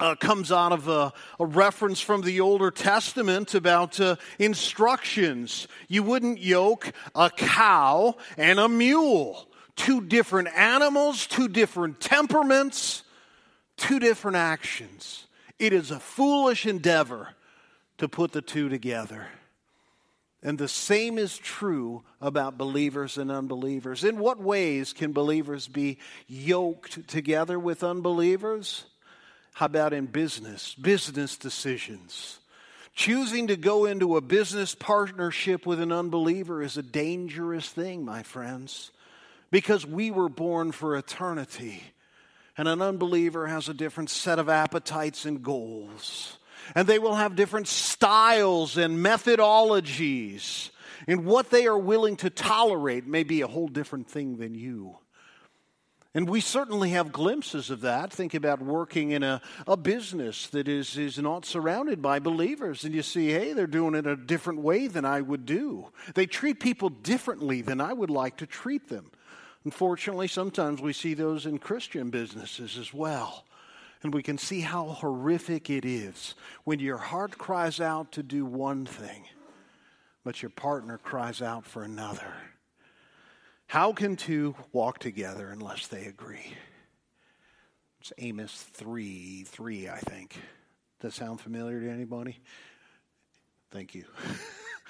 uh, 0.00 0.14
comes 0.14 0.52
out 0.52 0.72
of 0.72 0.88
a, 0.88 1.12
a, 1.40 1.46
reference 1.46 2.00
from 2.00 2.22
the 2.22 2.40
Older 2.40 2.70
Testament 2.70 3.54
about 3.54 3.98
uh, 3.98 4.16
instructions. 4.38 5.66
You 5.88 6.04
wouldn't 6.04 6.38
yoke 6.38 6.92
a 7.14 7.30
cow 7.30 8.14
and 8.36 8.60
a 8.60 8.68
mule, 8.68 9.48
two 9.74 10.00
different 10.00 10.48
animals, 10.56 11.26
two 11.26 11.48
different 11.48 12.00
temperaments, 12.00 13.02
two 13.76 13.98
different 13.98 14.36
actions. 14.36 15.26
It 15.58 15.72
is 15.72 15.90
a 15.90 15.98
foolish 15.98 16.66
endeavor 16.66 17.30
to 17.98 18.08
put 18.08 18.30
the 18.30 18.42
two 18.42 18.68
together. 18.68 19.26
And 20.42 20.56
the 20.56 20.68
same 20.68 21.18
is 21.18 21.36
true 21.36 22.04
about 22.20 22.58
believers 22.58 23.18
and 23.18 23.30
unbelievers. 23.30 24.04
In 24.04 24.18
what 24.18 24.40
ways 24.40 24.92
can 24.92 25.12
believers 25.12 25.66
be 25.66 25.98
yoked 26.28 27.08
together 27.08 27.58
with 27.58 27.82
unbelievers? 27.82 28.84
How 29.54 29.66
about 29.66 29.92
in 29.92 30.06
business, 30.06 30.74
business 30.74 31.36
decisions? 31.36 32.38
Choosing 32.94 33.48
to 33.48 33.56
go 33.56 33.84
into 33.84 34.16
a 34.16 34.20
business 34.20 34.74
partnership 34.74 35.66
with 35.66 35.80
an 35.80 35.90
unbeliever 35.90 36.62
is 36.62 36.76
a 36.76 36.82
dangerous 36.82 37.68
thing, 37.68 38.04
my 38.04 38.22
friends, 38.22 38.92
because 39.50 39.84
we 39.84 40.10
were 40.12 40.28
born 40.28 40.70
for 40.70 40.96
eternity, 40.96 41.82
and 42.56 42.68
an 42.68 42.82
unbeliever 42.82 43.48
has 43.48 43.68
a 43.68 43.74
different 43.74 44.10
set 44.10 44.38
of 44.38 44.48
appetites 44.48 45.24
and 45.24 45.42
goals 45.42 46.37
and 46.74 46.86
they 46.86 46.98
will 46.98 47.14
have 47.14 47.36
different 47.36 47.68
styles 47.68 48.76
and 48.76 49.04
methodologies. 49.04 50.70
And 51.06 51.24
what 51.24 51.50
they 51.50 51.66
are 51.66 51.78
willing 51.78 52.16
to 52.16 52.30
tolerate 52.30 53.06
may 53.06 53.22
be 53.22 53.40
a 53.40 53.46
whole 53.46 53.68
different 53.68 54.10
thing 54.10 54.36
than 54.36 54.54
you. 54.54 54.98
And 56.14 56.28
we 56.28 56.40
certainly 56.40 56.90
have 56.90 57.12
glimpses 57.12 57.70
of 57.70 57.82
that. 57.82 58.12
Think 58.12 58.34
about 58.34 58.60
working 58.60 59.10
in 59.10 59.22
a, 59.22 59.40
a 59.66 59.76
business 59.76 60.48
that 60.48 60.66
is, 60.66 60.96
is 60.96 61.18
not 61.18 61.44
surrounded 61.44 62.00
by 62.02 62.18
believers, 62.18 62.82
and 62.84 62.94
you 62.94 63.02
see, 63.02 63.30
hey, 63.30 63.52
they're 63.52 63.66
doing 63.66 63.94
it 63.94 64.06
a 64.06 64.16
different 64.16 64.60
way 64.60 64.86
than 64.86 65.04
I 65.04 65.20
would 65.20 65.44
do. 65.46 65.92
They 66.14 66.26
treat 66.26 66.60
people 66.60 66.88
differently 66.88 67.60
than 67.60 67.80
I 67.80 67.92
would 67.92 68.10
like 68.10 68.38
to 68.38 68.46
treat 68.46 68.88
them. 68.88 69.10
Unfortunately, 69.64 70.28
sometimes 70.28 70.80
we 70.80 70.92
see 70.92 71.14
those 71.14 71.44
in 71.44 71.58
Christian 71.58 72.10
businesses 72.10 72.78
as 72.78 72.92
well. 72.92 73.44
And 74.02 74.14
we 74.14 74.22
can 74.22 74.38
see 74.38 74.60
how 74.60 74.86
horrific 74.86 75.70
it 75.70 75.84
is 75.84 76.34
when 76.64 76.78
your 76.78 76.98
heart 76.98 77.36
cries 77.36 77.80
out 77.80 78.12
to 78.12 78.22
do 78.22 78.44
one 78.44 78.86
thing, 78.86 79.24
but 80.24 80.40
your 80.40 80.50
partner 80.50 80.98
cries 80.98 81.42
out 81.42 81.66
for 81.66 81.82
another. 81.82 82.32
How 83.66 83.92
can 83.92 84.16
two 84.16 84.54
walk 84.72 84.98
together 84.98 85.50
unless 85.50 85.88
they 85.88 86.06
agree? 86.06 86.54
It's 88.00 88.12
Amos 88.18 88.62
3 88.72 89.44
3, 89.44 89.88
I 89.88 89.98
think. 89.98 90.40
Does 91.00 91.12
that 91.14 91.24
sound 91.24 91.40
familiar 91.40 91.80
to 91.80 91.90
anybody? 91.90 92.38
Thank 93.70 93.94
you. 93.94 94.04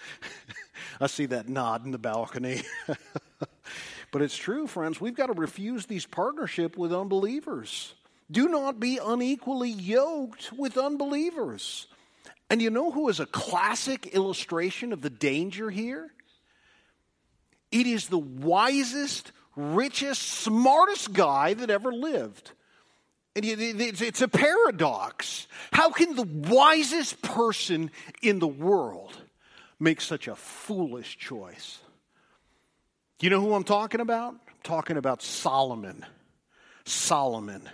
I 1.01 1.07
see 1.07 1.27
that 1.27 1.49
nod 1.49 1.85
in 1.85 1.91
the 1.91 1.99
balcony. 1.99 2.63
but 4.13 4.23
it's 4.23 4.37
true, 4.37 4.67
friends. 4.67 5.01
We've 5.01 5.17
got 5.17 5.27
to 5.27 5.33
refuse 5.33 5.87
these 5.87 6.07
partnership 6.07 6.77
with 6.77 6.93
unbelievers. 6.93 7.95
Do 8.31 8.49
not 8.49 8.79
be 8.79 8.99
unequally 9.03 9.71
yoked 9.71 10.53
with 10.53 10.77
unbelievers. 10.77 11.87
And 12.51 12.61
you 12.61 12.71
know 12.71 12.91
who 12.91 13.09
is 13.09 13.21
a 13.21 13.27
classic 13.27 14.07
illustration 14.09 14.93
of 14.93 15.03
the 15.03 15.11
danger 15.11 15.71
here? 15.71 16.11
It 17.71 17.87
is 17.87 18.09
the 18.09 18.19
wisest, 18.19 19.33
richest, 19.57 20.23
smartest 20.23 21.13
guy 21.13 21.55
that 21.55 21.71
ever 21.71 21.93
lived. 21.93 22.53
And 23.37 23.45
it's 23.47 24.23
a 24.23 24.29
paradox. 24.29 25.47
How 25.73 25.91
can 25.91 26.17
the 26.17 26.23
wisest 26.23 27.23
person 27.23 27.91
in 28.21 28.39
the 28.39 28.49
world 28.49 29.13
make 29.79 30.01
such 30.01 30.27
a 30.27 30.35
foolish 30.35 31.19
choice? 31.19 31.79
You 33.21 33.31
know 33.31 33.41
who 33.41 33.55
I'm 33.55 33.65
talking 33.65 34.01
about? 34.01 34.33
I'm 34.33 34.55
talking 34.63 34.97
about 34.97 35.23
Solomon. 35.23 36.05
Solomon. 36.85 37.69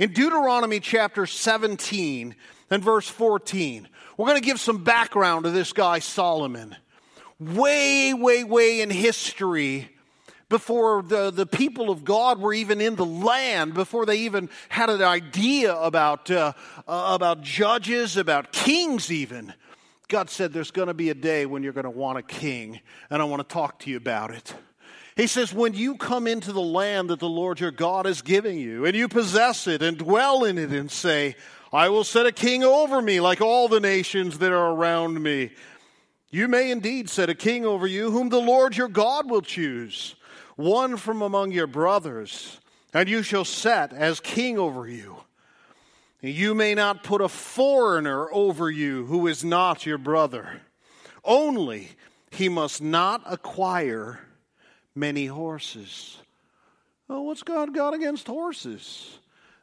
In 0.00 0.12
Deuteronomy 0.12 0.80
chapter 0.80 1.24
17 1.24 2.34
and 2.70 2.82
verse 2.82 3.08
14, 3.08 3.88
we're 4.16 4.26
going 4.26 4.40
to 4.40 4.44
give 4.44 4.58
some 4.58 4.82
background 4.82 5.44
to 5.44 5.50
this 5.50 5.72
guy, 5.72 6.00
Solomon. 6.00 6.74
Way, 7.38 8.12
way, 8.12 8.42
way 8.42 8.80
in 8.80 8.90
history, 8.90 9.90
before 10.48 11.02
the, 11.02 11.30
the 11.30 11.46
people 11.46 11.90
of 11.90 12.04
God 12.04 12.40
were 12.40 12.52
even 12.52 12.80
in 12.80 12.96
the 12.96 13.06
land, 13.06 13.74
before 13.74 14.04
they 14.04 14.18
even 14.18 14.50
had 14.68 14.90
an 14.90 15.02
idea 15.02 15.74
about, 15.76 16.28
uh, 16.30 16.52
uh, 16.88 17.12
about 17.14 17.42
judges, 17.42 18.16
about 18.16 18.52
kings, 18.52 19.12
even. 19.12 19.54
God 20.08 20.28
said, 20.28 20.52
There's 20.52 20.70
going 20.70 20.88
to 20.88 20.94
be 20.94 21.10
a 21.10 21.14
day 21.14 21.46
when 21.46 21.62
you're 21.62 21.72
going 21.72 21.84
to 21.84 21.90
want 21.90 22.18
a 22.18 22.22
king, 22.22 22.80
and 23.10 23.22
I 23.22 23.24
want 23.24 23.48
to 23.48 23.52
talk 23.52 23.78
to 23.80 23.90
you 23.90 23.96
about 23.96 24.32
it. 24.32 24.54
He 25.16 25.26
says, 25.26 25.54
When 25.54 25.74
you 25.74 25.96
come 25.96 26.26
into 26.26 26.52
the 26.52 26.60
land 26.60 27.10
that 27.10 27.20
the 27.20 27.28
Lord 27.28 27.60
your 27.60 27.70
God 27.70 28.06
is 28.06 28.22
giving 28.22 28.58
you, 28.58 28.84
and 28.84 28.96
you 28.96 29.08
possess 29.08 29.66
it 29.66 29.82
and 29.82 29.96
dwell 29.96 30.44
in 30.44 30.58
it, 30.58 30.70
and 30.70 30.90
say, 30.90 31.36
I 31.72 31.88
will 31.88 32.04
set 32.04 32.26
a 32.26 32.32
king 32.32 32.62
over 32.64 33.00
me 33.00 33.20
like 33.20 33.40
all 33.40 33.68
the 33.68 33.80
nations 33.80 34.38
that 34.38 34.52
are 34.52 34.72
around 34.72 35.22
me. 35.22 35.50
You 36.30 36.48
may 36.48 36.70
indeed 36.70 37.08
set 37.08 37.30
a 37.30 37.34
king 37.34 37.64
over 37.64 37.86
you, 37.86 38.10
whom 38.10 38.28
the 38.28 38.40
Lord 38.40 38.76
your 38.76 38.88
God 38.88 39.30
will 39.30 39.42
choose, 39.42 40.16
one 40.56 40.96
from 40.96 41.22
among 41.22 41.52
your 41.52 41.66
brothers, 41.68 42.58
and 42.92 43.08
you 43.08 43.22
shall 43.22 43.44
set 43.44 43.92
as 43.92 44.18
king 44.20 44.58
over 44.58 44.88
you. 44.88 45.16
You 46.20 46.54
may 46.54 46.74
not 46.74 47.04
put 47.04 47.20
a 47.20 47.28
foreigner 47.28 48.32
over 48.32 48.70
you 48.70 49.04
who 49.06 49.26
is 49.26 49.44
not 49.44 49.84
your 49.84 49.98
brother. 49.98 50.62
Only 51.24 51.90
he 52.30 52.48
must 52.48 52.82
not 52.82 53.22
acquire 53.26 54.20
many 54.94 55.26
horses. 55.26 56.18
Oh, 57.08 57.22
what's 57.22 57.42
God 57.42 57.74
got 57.74 57.94
against 57.94 58.26
horses? 58.26 59.18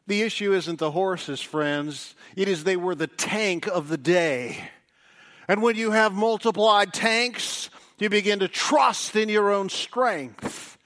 The 0.07 0.21
issue 0.21 0.53
isn't 0.53 0.79
the 0.79 0.91
horses, 0.91 1.41
friends. 1.41 2.15
It 2.35 2.47
is 2.47 2.63
they 2.63 2.75
were 2.75 2.95
the 2.95 3.07
tank 3.07 3.67
of 3.67 3.87
the 3.87 3.97
day. 3.97 4.69
And 5.47 5.61
when 5.61 5.75
you 5.75 5.91
have 5.91 6.13
multiplied 6.13 6.93
tanks, 6.93 7.69
you 7.99 8.09
begin 8.09 8.39
to 8.39 8.47
trust 8.47 9.15
in 9.15 9.29
your 9.29 9.51
own 9.51 9.69
strength, 9.69 10.77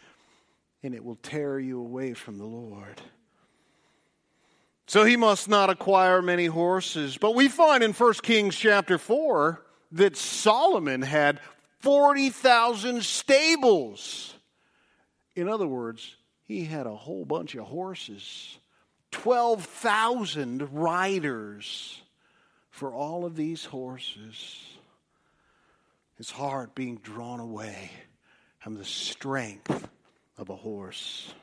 and 0.84 0.94
it 0.94 1.04
will 1.04 1.18
tear 1.18 1.60
you 1.60 1.80
away 1.80 2.14
from 2.14 2.38
the 2.38 2.46
Lord. 2.46 3.02
So 4.88 5.04
he 5.04 5.18
must 5.18 5.50
not 5.50 5.70
acquire 5.70 6.22
many 6.22 6.46
horses. 6.46 7.18
But 7.18 7.36
we 7.36 7.48
find 7.48 7.84
in 7.84 7.94
1 7.94 8.14
Kings 8.22 8.56
chapter 8.56 8.98
4 8.98 9.62
that 9.94 10.16
Solomon 10.16 11.02
had 11.02 11.40
40,000 11.80 13.04
stables. 13.04 14.35
In 15.36 15.50
other 15.50 15.68
words, 15.68 16.16
he 16.44 16.66
had 16.66 16.88
a 16.88 16.96
whole 16.96 17.26
bunch 17.26 17.56
of 17.56 17.66
horses, 17.66 18.58
12,000 19.12 20.74
riders 20.74 22.02
for 22.70 22.94
all 22.94 23.26
of 23.26 23.36
these 23.36 23.66
horses. 23.66 24.64
His 26.18 26.32
heart 26.32 26.76
being 26.76 26.98
drawn 26.98 27.40
away 27.40 27.92
from 28.60 28.76
the 28.76 28.86
strength 28.86 29.90
of 30.38 30.50
a 30.50 30.56
horse. 30.56 31.34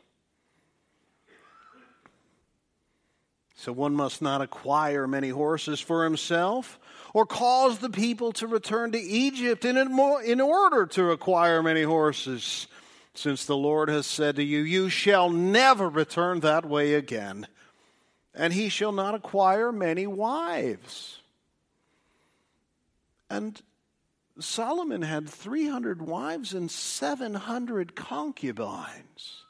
So 3.54 3.70
one 3.70 3.94
must 3.94 4.20
not 4.20 4.40
acquire 4.40 5.06
many 5.06 5.28
horses 5.28 5.78
for 5.78 6.02
himself 6.02 6.80
or 7.14 7.26
cause 7.26 7.78
the 7.78 7.90
people 7.90 8.32
to 8.32 8.46
return 8.48 8.90
to 8.92 9.00
Egypt 9.00 9.64
in, 9.64 9.76
in 9.76 10.40
order 10.40 10.86
to 10.86 11.10
acquire 11.12 11.62
many 11.62 11.82
horses, 11.82 12.66
since 13.14 13.44
the 13.44 13.56
Lord 13.56 13.88
has 13.88 14.06
said 14.06 14.36
to 14.36 14.42
you, 14.42 14.60
You 14.60 14.88
shall 14.88 15.30
never 15.30 15.88
return 15.88 16.40
that 16.40 16.64
way 16.64 16.94
again, 16.94 17.46
and 18.34 18.52
he 18.52 18.68
shall 18.68 18.92
not 18.92 19.14
acquire 19.14 19.72
many 19.72 20.06
wives. 20.06 21.20
And 23.28 23.60
Solomon 24.38 25.02
had 25.02 25.28
300 25.28 26.02
wives 26.02 26.54
and 26.54 26.70
700 26.70 27.94
concubines. 27.94 29.44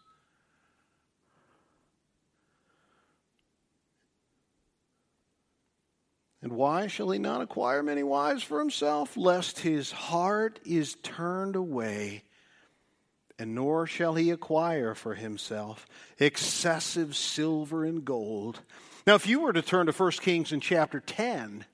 And 6.42 6.53
why 6.53 6.88
shall 6.88 7.11
he 7.11 7.20
not 7.20 7.40
acquire 7.40 7.85
many 7.85 8.03
wives 8.03 8.42
for 8.42 8.59
himself? 8.59 9.16
Lest 9.16 9.61
his 9.61 9.92
heart 9.92 10.59
is 10.64 10.96
turned 11.03 11.55
away, 11.55 12.25
and 13.38 13.55
nor 13.55 13.87
shall 13.87 14.14
he 14.14 14.31
acquire 14.31 14.95
for 14.95 15.14
himself 15.14 15.87
excessive 16.18 17.16
silver 17.16 17.85
and 17.85 18.05
gold. 18.05 18.61
Now, 19.07 19.14
if 19.14 19.27
you 19.27 19.40
were 19.40 19.53
to 19.53 19.62
turn 19.62 19.87
to 19.87 19.92
1 19.92 20.11
Kings 20.12 20.53
in 20.53 20.61
chapter 20.61 21.01
10, 21.01 21.64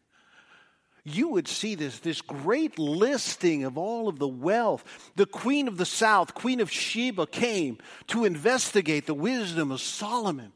you 1.05 1.29
would 1.29 1.49
see 1.49 1.75
this, 1.75 1.99
this 2.01 2.21
great 2.21 2.79
listing 2.79 3.65
of 3.65 3.79
all 3.79 4.09
of 4.09 4.19
the 4.19 4.29
wealth. 4.29 5.11
The 5.17 5.27
queen 5.27 5.69
of 5.69 5.77
the 5.77 5.87
south, 5.87 6.35
Queen 6.35 6.61
of 6.61 6.71
Sheba, 6.71 7.27
came 7.27 7.79
to 8.09 8.25
investigate 8.25 9.07
the 9.07 9.15
wisdom 9.15 9.71
of 9.71 9.81
Solomon. 9.81 10.53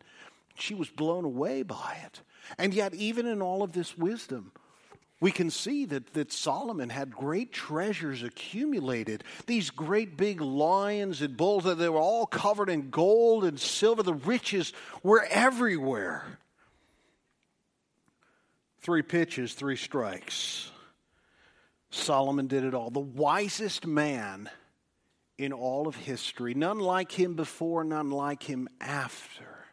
She 0.55 0.75
was 0.75 0.91
blown 0.91 1.25
away 1.25 1.63
by 1.63 2.01
it. 2.05 2.21
And 2.59 2.75
yet, 2.75 2.95
even 2.95 3.27
in 3.27 3.41
all 3.41 3.63
of 3.63 3.73
this 3.73 3.97
wisdom, 3.97 4.53
we 5.23 5.31
can 5.31 5.51
see 5.51 5.85
that, 5.85 6.15
that 6.15 6.33
Solomon 6.33 6.89
had 6.89 7.13
great 7.13 7.53
treasures 7.53 8.25
accumulated. 8.25 9.23
These 9.47 9.71
great 9.71 10.17
big 10.17 10.41
lions 10.41 11.23
and 11.23 11.37
bulls, 11.37 11.63
they 11.63 11.89
were 11.89 12.01
all 12.01 12.27
covered 12.27 12.69
in 12.69 12.91
gold 12.91 13.45
and 13.45 13.59
silver. 13.59 14.03
The 14.03 14.15
riches 14.15 14.73
were 15.05 15.25
everywhere. 15.31 16.25
Three 18.81 19.03
pitches, 19.03 19.55
three 19.55 19.77
strikes. 19.77 20.73
Solomon 21.91 22.49
did 22.49 22.65
it 22.65 22.75
all. 22.75 22.91
The 22.91 22.99
wisest 22.99 23.87
man 23.87 24.51
in 25.39 25.53
all 25.53 25.87
of 25.87 25.95
history. 25.95 26.55
None 26.55 26.81
like 26.81 27.13
him 27.13 27.35
before, 27.35 27.85
none 27.85 28.11
like 28.11 28.43
him 28.43 28.69
after. 28.81 29.67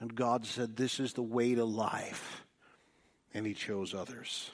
And 0.00 0.14
God 0.14 0.46
said, 0.46 0.74
This 0.74 1.00
is 1.00 1.12
the 1.12 1.22
way 1.22 1.54
to 1.54 1.66
life. 1.66 2.43
And 3.34 3.46
He 3.46 3.54
chose 3.54 3.94
others. 3.94 4.50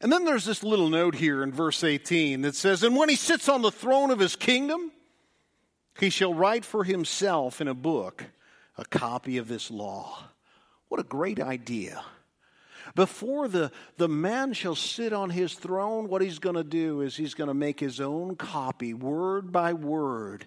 And 0.00 0.10
then 0.10 0.24
there's 0.24 0.46
this 0.46 0.62
little 0.62 0.88
note 0.88 1.16
here 1.16 1.42
in 1.42 1.52
verse 1.52 1.84
18 1.84 2.42
that 2.42 2.54
says, 2.54 2.82
And 2.82 2.96
when 2.96 3.08
He 3.08 3.16
sits 3.16 3.48
on 3.48 3.62
the 3.62 3.70
throne 3.72 4.10
of 4.10 4.18
His 4.18 4.36
kingdom, 4.36 4.92
He 5.98 6.08
shall 6.08 6.32
write 6.32 6.64
for 6.64 6.84
Himself 6.84 7.60
in 7.60 7.68
a 7.68 7.74
book 7.74 8.24
a 8.78 8.84
copy 8.84 9.36
of 9.36 9.48
this 9.48 9.70
law. 9.70 10.24
What 10.88 11.00
a 11.00 11.04
great 11.04 11.40
idea. 11.40 12.02
Before 12.94 13.46
the, 13.46 13.70
the 13.98 14.08
man 14.08 14.52
shall 14.52 14.74
sit 14.74 15.12
on 15.12 15.30
his 15.30 15.54
throne, 15.54 16.08
what 16.08 16.22
he's 16.22 16.38
going 16.38 16.56
to 16.56 16.64
do 16.64 17.02
is 17.02 17.16
he's 17.16 17.34
going 17.34 17.48
to 17.48 17.54
make 17.54 17.78
his 17.78 18.00
own 18.00 18.34
copy, 18.36 18.94
word 18.94 19.52
by 19.52 19.72
word, 19.72 20.46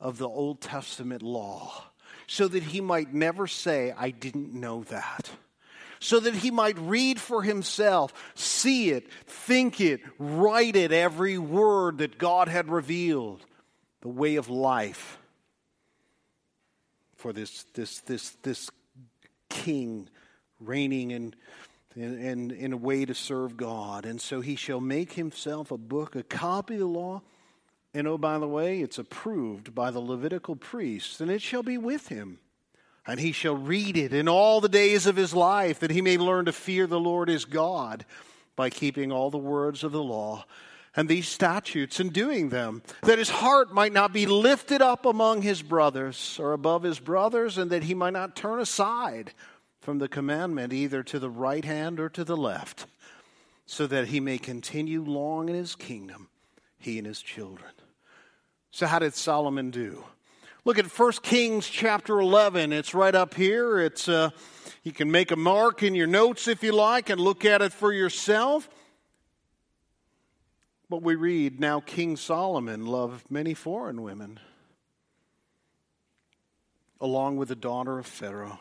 of 0.00 0.18
the 0.18 0.28
Old 0.28 0.60
Testament 0.60 1.22
law 1.22 1.84
so 2.26 2.48
that 2.48 2.62
he 2.62 2.80
might 2.80 3.12
never 3.12 3.46
say, 3.46 3.92
I 3.96 4.10
didn't 4.10 4.54
know 4.54 4.84
that. 4.84 5.30
So 6.00 6.18
that 6.20 6.34
he 6.34 6.50
might 6.50 6.78
read 6.78 7.20
for 7.20 7.42
himself, 7.42 8.12
see 8.34 8.90
it, 8.90 9.10
think 9.26 9.80
it, 9.80 10.00
write 10.18 10.74
it, 10.74 10.92
every 10.92 11.36
word 11.36 11.98
that 11.98 12.18
God 12.18 12.48
had 12.48 12.70
revealed, 12.70 13.44
the 14.00 14.08
way 14.08 14.36
of 14.36 14.48
life 14.48 15.18
for 17.16 17.34
this, 17.34 17.64
this, 17.74 18.00
this, 18.00 18.30
this 18.42 18.70
king 19.50 20.08
reigning 20.58 21.10
in, 21.10 21.34
in, 21.94 22.50
in 22.50 22.72
a 22.72 22.78
way 22.78 23.04
to 23.04 23.14
serve 23.14 23.58
God. 23.58 24.06
And 24.06 24.18
so 24.20 24.40
he 24.40 24.56
shall 24.56 24.80
make 24.80 25.12
himself 25.12 25.70
a 25.70 25.76
book, 25.76 26.16
a 26.16 26.22
copy 26.22 26.74
of 26.74 26.80
the 26.80 26.86
law 26.86 27.20
and 27.92 28.06
oh, 28.06 28.18
by 28.18 28.38
the 28.38 28.48
way, 28.48 28.80
it's 28.80 28.98
approved 28.98 29.74
by 29.74 29.90
the 29.90 30.00
Levitical 30.00 30.54
priests, 30.54 31.20
and 31.20 31.30
it 31.30 31.42
shall 31.42 31.62
be 31.62 31.76
with 31.76 32.08
him. 32.08 32.38
And 33.10 33.18
he 33.18 33.32
shall 33.32 33.56
read 33.56 33.96
it 33.96 34.12
in 34.12 34.28
all 34.28 34.60
the 34.60 34.68
days 34.68 35.06
of 35.06 35.16
his 35.16 35.34
life, 35.34 35.80
that 35.80 35.90
he 35.90 36.00
may 36.00 36.16
learn 36.16 36.44
to 36.44 36.52
fear 36.52 36.86
the 36.86 37.00
Lord 37.00 37.28
his 37.28 37.44
God 37.44 38.04
by 38.54 38.70
keeping 38.70 39.10
all 39.10 39.30
the 39.30 39.36
words 39.38 39.82
of 39.82 39.90
the 39.90 40.02
law 40.02 40.44
and 40.94 41.08
these 41.08 41.28
statutes 41.28 41.98
and 41.98 42.12
doing 42.12 42.50
them, 42.50 42.82
that 43.02 43.18
his 43.18 43.30
heart 43.30 43.72
might 43.72 43.92
not 43.92 44.12
be 44.12 44.26
lifted 44.26 44.80
up 44.80 45.06
among 45.06 45.42
his 45.42 45.60
brothers 45.60 46.36
or 46.38 46.52
above 46.52 46.84
his 46.84 47.00
brothers, 47.00 47.58
and 47.58 47.70
that 47.70 47.82
he 47.82 47.94
might 47.94 48.12
not 48.12 48.36
turn 48.36 48.60
aside 48.60 49.32
from 49.80 49.98
the 49.98 50.08
commandment 50.08 50.72
either 50.72 51.02
to 51.02 51.18
the 51.18 51.30
right 51.30 51.64
hand 51.64 51.98
or 51.98 52.08
to 52.08 52.22
the 52.22 52.36
left, 52.36 52.86
so 53.66 53.88
that 53.88 54.08
he 54.08 54.20
may 54.20 54.38
continue 54.38 55.02
long 55.02 55.48
in 55.48 55.56
his 55.56 55.74
kingdom, 55.74 56.28
he 56.78 56.98
and 56.98 57.08
his 57.08 57.22
children. 57.22 57.72
So, 58.70 58.86
how 58.86 59.00
did 59.00 59.14
Solomon 59.14 59.70
do? 59.72 60.04
Look 60.64 60.78
at 60.78 60.86
1 60.86 61.12
Kings 61.22 61.66
chapter 61.66 62.20
11. 62.20 62.72
It's 62.72 62.92
right 62.92 63.14
up 63.14 63.32
here. 63.32 63.78
It's, 63.78 64.08
uh, 64.08 64.28
you 64.82 64.92
can 64.92 65.10
make 65.10 65.30
a 65.30 65.36
mark 65.36 65.82
in 65.82 65.94
your 65.94 66.06
notes 66.06 66.48
if 66.48 66.62
you 66.62 66.72
like 66.72 67.08
and 67.08 67.18
look 67.18 67.46
at 67.46 67.62
it 67.62 67.72
for 67.72 67.92
yourself. 67.92 68.68
But 70.90 71.02
we 71.02 71.14
read 71.14 71.60
now 71.60 71.80
King 71.80 72.16
Solomon 72.16 72.84
loved 72.84 73.30
many 73.30 73.54
foreign 73.54 74.02
women, 74.02 74.38
along 77.00 77.38
with 77.38 77.48
the 77.48 77.56
daughter 77.56 77.98
of 77.98 78.06
Pharaoh. 78.06 78.60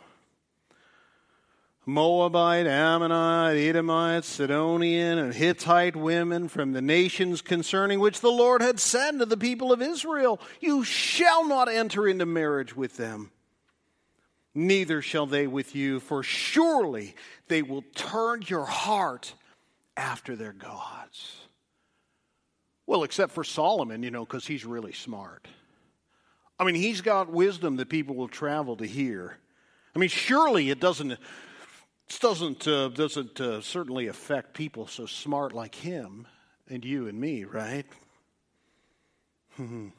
Moabite, 1.86 2.68
Ammonite, 2.68 3.58
Edomite, 3.58 4.24
Sidonian, 4.24 5.18
and 5.18 5.34
Hittite 5.34 5.96
women 5.96 6.48
from 6.48 6.74
the 6.74 6.82
nations 6.82 7.42
concerning 7.42 8.00
which 8.00 8.22
the 8.22 8.32
Lord 8.32 8.62
had 8.62 8.80
said 8.80 9.18
to 9.20 9.26
the 9.26 9.38
people 9.38 9.72
of 9.72 9.82
Israel, 9.82 10.39
You 10.60 10.84
shall 10.84 11.48
not 11.48 11.68
enter 11.68 12.08
into 12.08 12.26
marriage 12.26 12.76
with 12.76 12.98
them, 12.98 13.32
neither 14.54 15.02
shall 15.02 15.26
they 15.26 15.48
with 15.48 15.76
you, 15.76 16.00
for 16.00 16.22
surely 16.22 17.15
they 17.48 17.62
will 17.62 17.84
turn 17.96 18.44
your 18.46 18.65
heart 18.65 19.34
after 19.98 20.36
their 20.36 20.54
gods. 20.54 21.42
Well, 22.86 23.04
except 23.04 23.34
for 23.34 23.44
Solomon, 23.44 24.04
you 24.04 24.12
know, 24.12 24.26
because 24.26 24.48
he's 24.48 24.65
really 24.65 24.94
smart. 24.94 25.48
I 26.60 26.65
mean, 26.65 26.76
he's 26.76 27.02
got 27.02 27.30
wisdom 27.30 27.78
that 27.78 27.88
people 27.88 28.15
will 28.15 28.28
travel 28.28 28.76
to 28.78 28.86
hear. 28.86 29.38
I 29.96 30.00
mean, 30.00 30.10
surely 30.10 30.70
it 30.70 30.80
doesn't 30.80 31.18
this 32.10 32.19
doesn't, 32.19 32.67
uh, 32.67 32.89
doesn't 32.89 33.39
uh, 33.39 33.62
certainly 33.62 34.08
affect 34.08 34.56
people 34.56 34.88
so 34.88 35.06
smart 35.06 35.54
like 35.54 35.76
him 35.76 36.28
and 36.67 36.84
you 36.84 37.08
and 37.08 37.19
me, 37.19 37.43
right? 37.43 37.86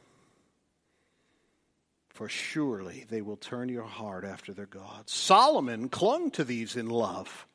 For 2.09 2.29
surely 2.29 3.07
they 3.09 3.23
will 3.23 3.37
turn 3.37 3.68
your 3.68 3.85
heart 3.85 4.25
after 4.25 4.53
their 4.53 4.66
gods. 4.66 5.12
Solomon 5.12 5.88
clung 5.88 6.33
to 6.33 6.42
these 6.42 6.75
in 6.77 6.90
love. 6.90 7.46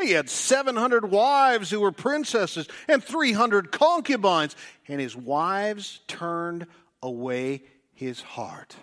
He 0.00 0.12
had 0.12 0.30
700 0.30 1.10
wives 1.10 1.70
who 1.70 1.80
were 1.80 1.92
princesses 1.92 2.68
and 2.88 3.02
300 3.02 3.72
concubines, 3.72 4.54
and 4.88 5.00
his 5.00 5.16
wives 5.16 6.00
turned 6.06 6.66
away 7.02 7.64
his 7.92 8.20
heart, 8.20 8.76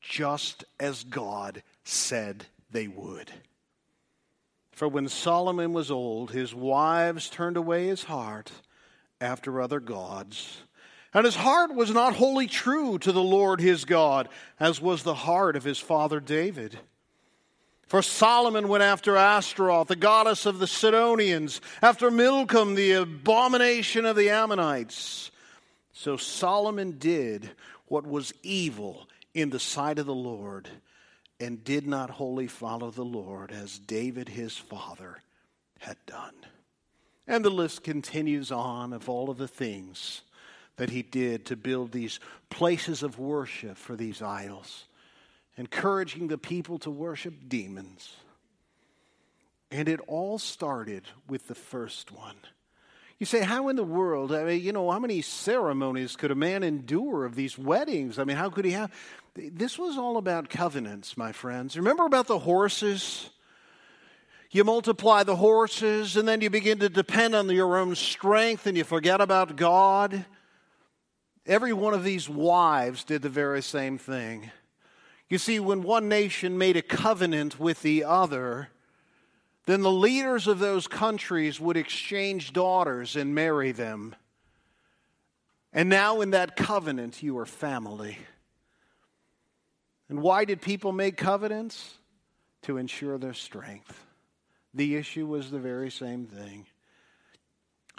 just 0.00 0.64
as 0.78 1.04
God 1.04 1.62
said 1.84 2.46
they 2.70 2.88
would. 2.88 3.30
For 4.78 4.86
when 4.86 5.08
Solomon 5.08 5.72
was 5.72 5.90
old, 5.90 6.30
his 6.30 6.54
wives 6.54 7.28
turned 7.28 7.56
away 7.56 7.88
his 7.88 8.04
heart 8.04 8.52
after 9.20 9.60
other 9.60 9.80
gods. 9.80 10.58
And 11.12 11.24
his 11.24 11.34
heart 11.34 11.74
was 11.74 11.90
not 11.90 12.14
wholly 12.14 12.46
true 12.46 12.96
to 13.00 13.10
the 13.10 13.20
Lord 13.20 13.60
his 13.60 13.84
God, 13.84 14.28
as 14.60 14.80
was 14.80 15.02
the 15.02 15.16
heart 15.16 15.56
of 15.56 15.64
his 15.64 15.80
father 15.80 16.20
David. 16.20 16.78
For 17.88 18.02
Solomon 18.02 18.68
went 18.68 18.84
after 18.84 19.16
Ashtaroth, 19.16 19.88
the 19.88 19.96
goddess 19.96 20.46
of 20.46 20.60
the 20.60 20.68
Sidonians, 20.68 21.60
after 21.82 22.08
Milcom, 22.08 22.76
the 22.76 22.92
abomination 22.92 24.06
of 24.06 24.14
the 24.14 24.30
Ammonites. 24.30 25.32
So 25.92 26.16
Solomon 26.16 26.98
did 27.00 27.50
what 27.86 28.06
was 28.06 28.32
evil 28.44 29.08
in 29.34 29.50
the 29.50 29.58
sight 29.58 29.98
of 29.98 30.06
the 30.06 30.14
Lord 30.14 30.70
and 31.40 31.62
did 31.62 31.86
not 31.86 32.10
wholly 32.10 32.46
follow 32.46 32.90
the 32.90 33.04
Lord 33.04 33.52
as 33.52 33.78
David 33.78 34.28
his 34.28 34.56
father 34.56 35.22
had 35.78 35.96
done. 36.06 36.34
And 37.26 37.44
the 37.44 37.50
list 37.50 37.84
continues 37.84 38.50
on 38.50 38.92
of 38.92 39.08
all 39.08 39.30
of 39.30 39.38
the 39.38 39.48
things 39.48 40.22
that 40.76 40.90
he 40.90 41.02
did 41.02 41.44
to 41.46 41.56
build 41.56 41.92
these 41.92 42.20
places 42.50 43.02
of 43.02 43.18
worship 43.18 43.76
for 43.76 43.96
these 43.96 44.22
idols, 44.22 44.84
encouraging 45.56 46.28
the 46.28 46.38
people 46.38 46.78
to 46.80 46.90
worship 46.90 47.34
demons. 47.48 48.14
And 49.70 49.88
it 49.88 50.00
all 50.06 50.38
started 50.38 51.04
with 51.28 51.48
the 51.48 51.54
first 51.54 52.10
one. 52.10 52.36
You 53.18 53.26
say, 53.26 53.40
how 53.40 53.68
in 53.68 53.76
the 53.76 53.84
world? 53.84 54.32
I 54.32 54.44
mean, 54.44 54.62
you 54.62 54.72
know, 54.72 54.90
how 54.90 55.00
many 55.00 55.22
ceremonies 55.22 56.14
could 56.14 56.30
a 56.30 56.36
man 56.36 56.62
endure 56.62 57.24
of 57.24 57.34
these 57.34 57.58
weddings? 57.58 58.18
I 58.18 58.24
mean, 58.24 58.36
how 58.36 58.48
could 58.48 58.64
he 58.64 58.70
have? 58.72 58.92
This 59.34 59.78
was 59.78 59.98
all 59.98 60.16
about 60.18 60.48
covenants, 60.48 61.16
my 61.16 61.32
friends. 61.32 61.76
Remember 61.76 62.04
about 62.04 62.28
the 62.28 62.38
horses? 62.38 63.30
You 64.50 64.64
multiply 64.64 65.24
the 65.24 65.36
horses, 65.36 66.16
and 66.16 66.26
then 66.26 66.40
you 66.40 66.48
begin 66.48 66.78
to 66.78 66.88
depend 66.88 67.34
on 67.34 67.50
your 67.50 67.76
own 67.76 67.96
strength, 67.96 68.66
and 68.66 68.76
you 68.76 68.84
forget 68.84 69.20
about 69.20 69.56
God. 69.56 70.24
Every 71.44 71.72
one 71.72 71.94
of 71.94 72.04
these 72.04 72.28
wives 72.28 73.04
did 73.04 73.22
the 73.22 73.28
very 73.28 73.62
same 73.62 73.98
thing. 73.98 74.50
You 75.28 75.38
see, 75.38 75.60
when 75.60 75.82
one 75.82 76.08
nation 76.08 76.56
made 76.56 76.76
a 76.76 76.82
covenant 76.82 77.58
with 77.58 77.82
the 77.82 78.04
other, 78.04 78.68
then 79.68 79.82
the 79.82 79.92
leaders 79.92 80.46
of 80.46 80.60
those 80.60 80.88
countries 80.88 81.60
would 81.60 81.76
exchange 81.76 82.54
daughters 82.54 83.16
and 83.16 83.34
marry 83.34 83.70
them. 83.70 84.16
And 85.74 85.90
now, 85.90 86.22
in 86.22 86.30
that 86.30 86.56
covenant, 86.56 87.22
you 87.22 87.36
are 87.36 87.44
family. 87.44 88.16
And 90.08 90.22
why 90.22 90.46
did 90.46 90.62
people 90.62 90.92
make 90.92 91.18
covenants? 91.18 91.98
To 92.62 92.78
ensure 92.78 93.18
their 93.18 93.34
strength. 93.34 94.06
The 94.72 94.96
issue 94.96 95.26
was 95.26 95.50
the 95.50 95.58
very 95.58 95.90
same 95.90 96.24
thing. 96.24 96.64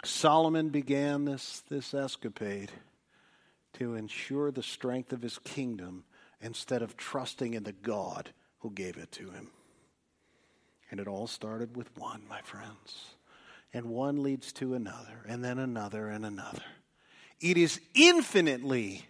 Solomon 0.04 0.70
began 0.70 1.24
this, 1.24 1.62
this 1.68 1.94
escapade 1.94 2.72
to 3.74 3.94
ensure 3.94 4.50
the 4.50 4.64
strength 4.64 5.12
of 5.12 5.22
his 5.22 5.38
kingdom 5.38 6.02
instead 6.40 6.82
of 6.82 6.96
trusting 6.96 7.54
in 7.54 7.62
the 7.62 7.72
God 7.72 8.30
who 8.58 8.72
gave 8.72 8.96
it 8.96 9.12
to 9.12 9.30
him. 9.30 9.52
And 10.90 10.98
it 10.98 11.06
all 11.06 11.26
started 11.26 11.76
with 11.76 11.96
one, 11.96 12.22
my 12.28 12.40
friends. 12.42 13.14
And 13.72 13.86
one 13.86 14.22
leads 14.22 14.52
to 14.54 14.74
another, 14.74 15.24
and 15.28 15.44
then 15.44 15.58
another, 15.58 16.08
and 16.08 16.26
another. 16.26 16.62
It 17.40 17.56
is 17.56 17.80
infinitely 17.94 19.06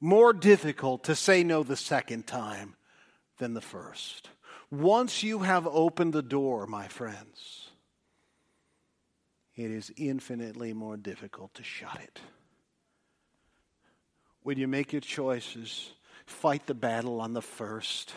more 0.00 0.32
difficult 0.32 1.04
to 1.04 1.16
say 1.16 1.42
no 1.42 1.62
the 1.62 1.76
second 1.76 2.26
time 2.26 2.76
than 3.38 3.54
the 3.54 3.60
first. 3.60 4.30
Once 4.70 5.22
you 5.22 5.40
have 5.40 5.66
opened 5.66 6.12
the 6.12 6.22
door, 6.22 6.66
my 6.66 6.86
friends, 6.88 7.70
it 9.54 9.70
is 9.70 9.92
infinitely 9.96 10.72
more 10.72 10.96
difficult 10.96 11.54
to 11.54 11.64
shut 11.64 11.98
it. 12.02 12.20
When 14.42 14.58
you 14.58 14.68
make 14.68 14.92
your 14.92 15.00
choices, 15.00 15.92
fight 16.26 16.66
the 16.66 16.74
battle 16.74 17.20
on 17.20 17.32
the 17.32 17.42
first 17.42 18.12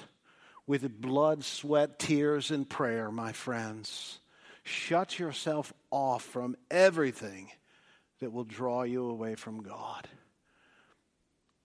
with 0.69 1.01
blood, 1.01 1.43
sweat, 1.43 1.97
tears, 1.97 2.51
and 2.51 2.69
prayer, 2.69 3.10
my 3.10 3.32
friends. 3.32 4.19
Shut 4.62 5.17
yourself 5.17 5.73
off 5.89 6.21
from 6.21 6.55
everything 6.69 7.49
that 8.19 8.32
will 8.32 8.43
draw 8.43 8.84
you 8.84 9.10
away 9.10 9.34
from 9.34 9.63
God. 9.63 10.08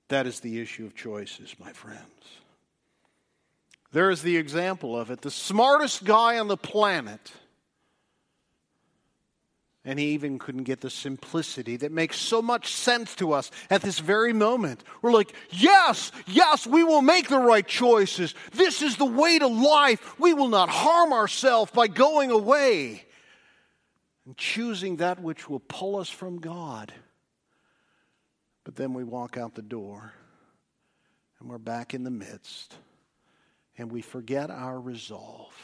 That 0.09 0.27
is 0.27 0.41
the 0.41 0.59
issue 0.59 0.87
of 0.87 0.95
choices, 0.95 1.55
my 1.61 1.71
friends. 1.75 2.01
There 3.93 4.09
is 4.09 4.23
the 4.23 4.39
example 4.39 4.99
of 4.99 5.11
it. 5.11 5.21
The 5.21 5.31
smartest 5.31 6.05
guy 6.05 6.39
on 6.39 6.49
the 6.49 6.57
planet, 6.57 7.31
and 9.85 9.99
he 9.99 10.13
even 10.13 10.39
couldn't 10.39 10.65
get 10.65 10.81
the 10.81 10.89
simplicity 10.89 11.77
that 11.77 11.93
makes 11.93 12.19
so 12.19 12.41
much 12.41 12.73
sense 12.73 13.15
to 13.17 13.33
us 13.33 13.51
at 13.69 13.83
this 13.83 13.99
very 13.99 14.33
moment. 14.33 14.83
We're 15.03 15.13
like, 15.13 15.35
yes, 15.51 16.11
yes, 16.27 16.67
we 16.67 16.83
will 16.83 17.03
make 17.03 17.29
the 17.29 17.39
right 17.39 17.67
choices. 17.67 18.35
This 18.53 18.81
is 18.81 18.97
the 18.97 19.05
way 19.05 19.39
to 19.39 19.47
life. 19.47 20.19
We 20.19 20.33
will 20.33 20.49
not 20.49 20.71
harm 20.71 21.13
ourselves 21.13 21.71
by 21.71 21.89
going 21.89 22.31
away 22.31 23.05
and 24.25 24.37
choosing 24.39 24.97
that 24.97 25.21
which 25.21 25.51
will 25.51 25.61
pull 25.61 25.97
us 25.97 26.09
from 26.09 26.39
God. 26.39 26.93
But 28.65 28.77
then 28.77 28.95
we 28.95 29.05
walk 29.05 29.37
out 29.37 29.55
the 29.55 29.63
door 29.63 30.15
and 31.39 31.51
we're 31.51 31.59
back 31.59 31.93
in 31.93 32.05
the 32.05 32.11
midst 32.11 32.75
and 33.77 33.93
we 33.93 34.01
forget 34.01 34.51
our 34.51 34.81
resolve 34.81 35.55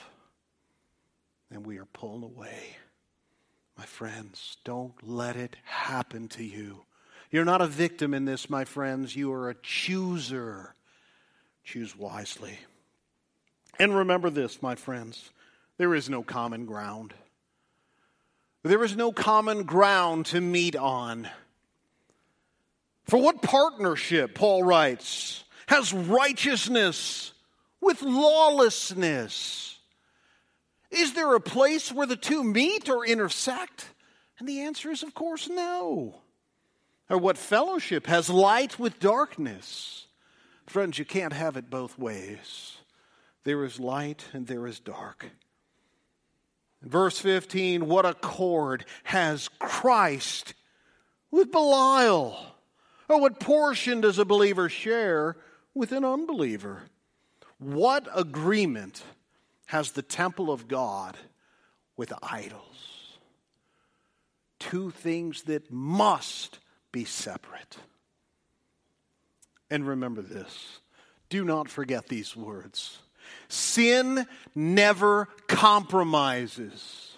and 1.51 1.65
we 1.65 1.79
are 1.79 1.87
pulled 1.87 2.23
away. 2.23 2.77
My 3.81 3.87
friends, 3.87 4.59
don't 4.63 4.93
let 5.03 5.37
it 5.37 5.57
happen 5.65 6.29
to 6.29 6.45
you. 6.45 6.83
You're 7.31 7.47
not 7.47 7.63
a 7.63 7.67
victim 7.67 8.13
in 8.13 8.27
this, 8.27 8.51
my 8.51 8.67
friends. 8.67 9.17
You 9.17 9.33
are 9.33 9.49
a 9.49 9.55
chooser. 9.55 10.75
Choose 11.65 11.97
wisely. 11.97 12.59
And 13.79 13.97
remember 13.97 14.29
this, 14.29 14.61
my 14.61 14.75
friends 14.75 15.31
there 15.79 15.95
is 15.95 16.11
no 16.11 16.23
common 16.23 16.67
ground. 16.67 17.15
There 18.65 18.85
is 18.85 18.97
no 18.97 19.13
common 19.13 19.63
ground 19.63 20.27
to 20.27 20.43
meet 20.43 20.77
on. 20.77 21.31
For 23.05 23.19
what 23.19 23.41
partnership, 23.41 24.35
Paul 24.35 24.63
writes, 24.63 25.43
has 25.69 25.95
righteousness 25.95 27.33
with 27.81 28.03
lawlessness? 28.03 29.70
Is 30.91 31.15
there 31.15 31.35
a 31.35 31.41
place 31.41 31.93
where 31.93 32.07
the 32.07 32.17
two 32.17 32.43
meet 32.43 32.89
or 32.89 33.07
intersect? 33.07 33.91
And 34.39 34.49
the 34.49 34.63
answer 34.63 34.91
is, 34.91 35.03
of 35.03 35.15
course, 35.15 35.49
no. 35.49 36.23
Or 37.09 37.19
what 37.19 37.39
fellowship 37.39 38.07
has 38.07 38.31
light 38.31 38.79
with 38.79 39.01
darkness? 39.01 40.07
Friends, 40.67 40.99
you 40.99 41.05
can't 41.05 41.33
have 41.33 41.57
it 41.57 41.71
both 41.71 41.99
ways. 41.99 42.77
There 43.45 43.65
is 43.65 43.81
light 43.81 44.25
and 44.33 44.47
there 44.47 44.67
is 44.67 44.81
dark. 44.81 45.27
Verse 46.83 47.19
15, 47.19 47.87
what 47.87 48.07
accord 48.07 48.85
has 49.05 49.49
Christ 49.59 50.55
with 51.31 51.53
Belial? 51.53 52.39
Or 53.09 53.21
what 53.21 53.41
portion 53.41 54.01
does 54.01 54.19
a 54.19 54.25
believer 54.25 54.69
share 54.69 55.37
with 55.75 55.93
an 55.93 56.05
unbeliever? 56.05 56.85
What 57.59 58.09
agreement 58.15 59.03
has 59.71 59.93
the 59.93 60.03
temple 60.03 60.51
of 60.51 60.67
God 60.67 61.17
with 61.97 62.13
idols? 62.25 63.17
Two 64.59 64.91
things 64.91 65.45
that 65.45 65.71
must 65.71 66.59
be 66.91 67.05
separate. 67.05 67.77
And 69.71 69.87
remember 69.87 70.23
this 70.23 70.81
do 71.29 71.45
not 71.45 71.69
forget 71.69 72.09
these 72.09 72.37
words. 72.37 72.99
Sin 73.49 74.27
never 74.57 75.27
compromises. 75.47 77.17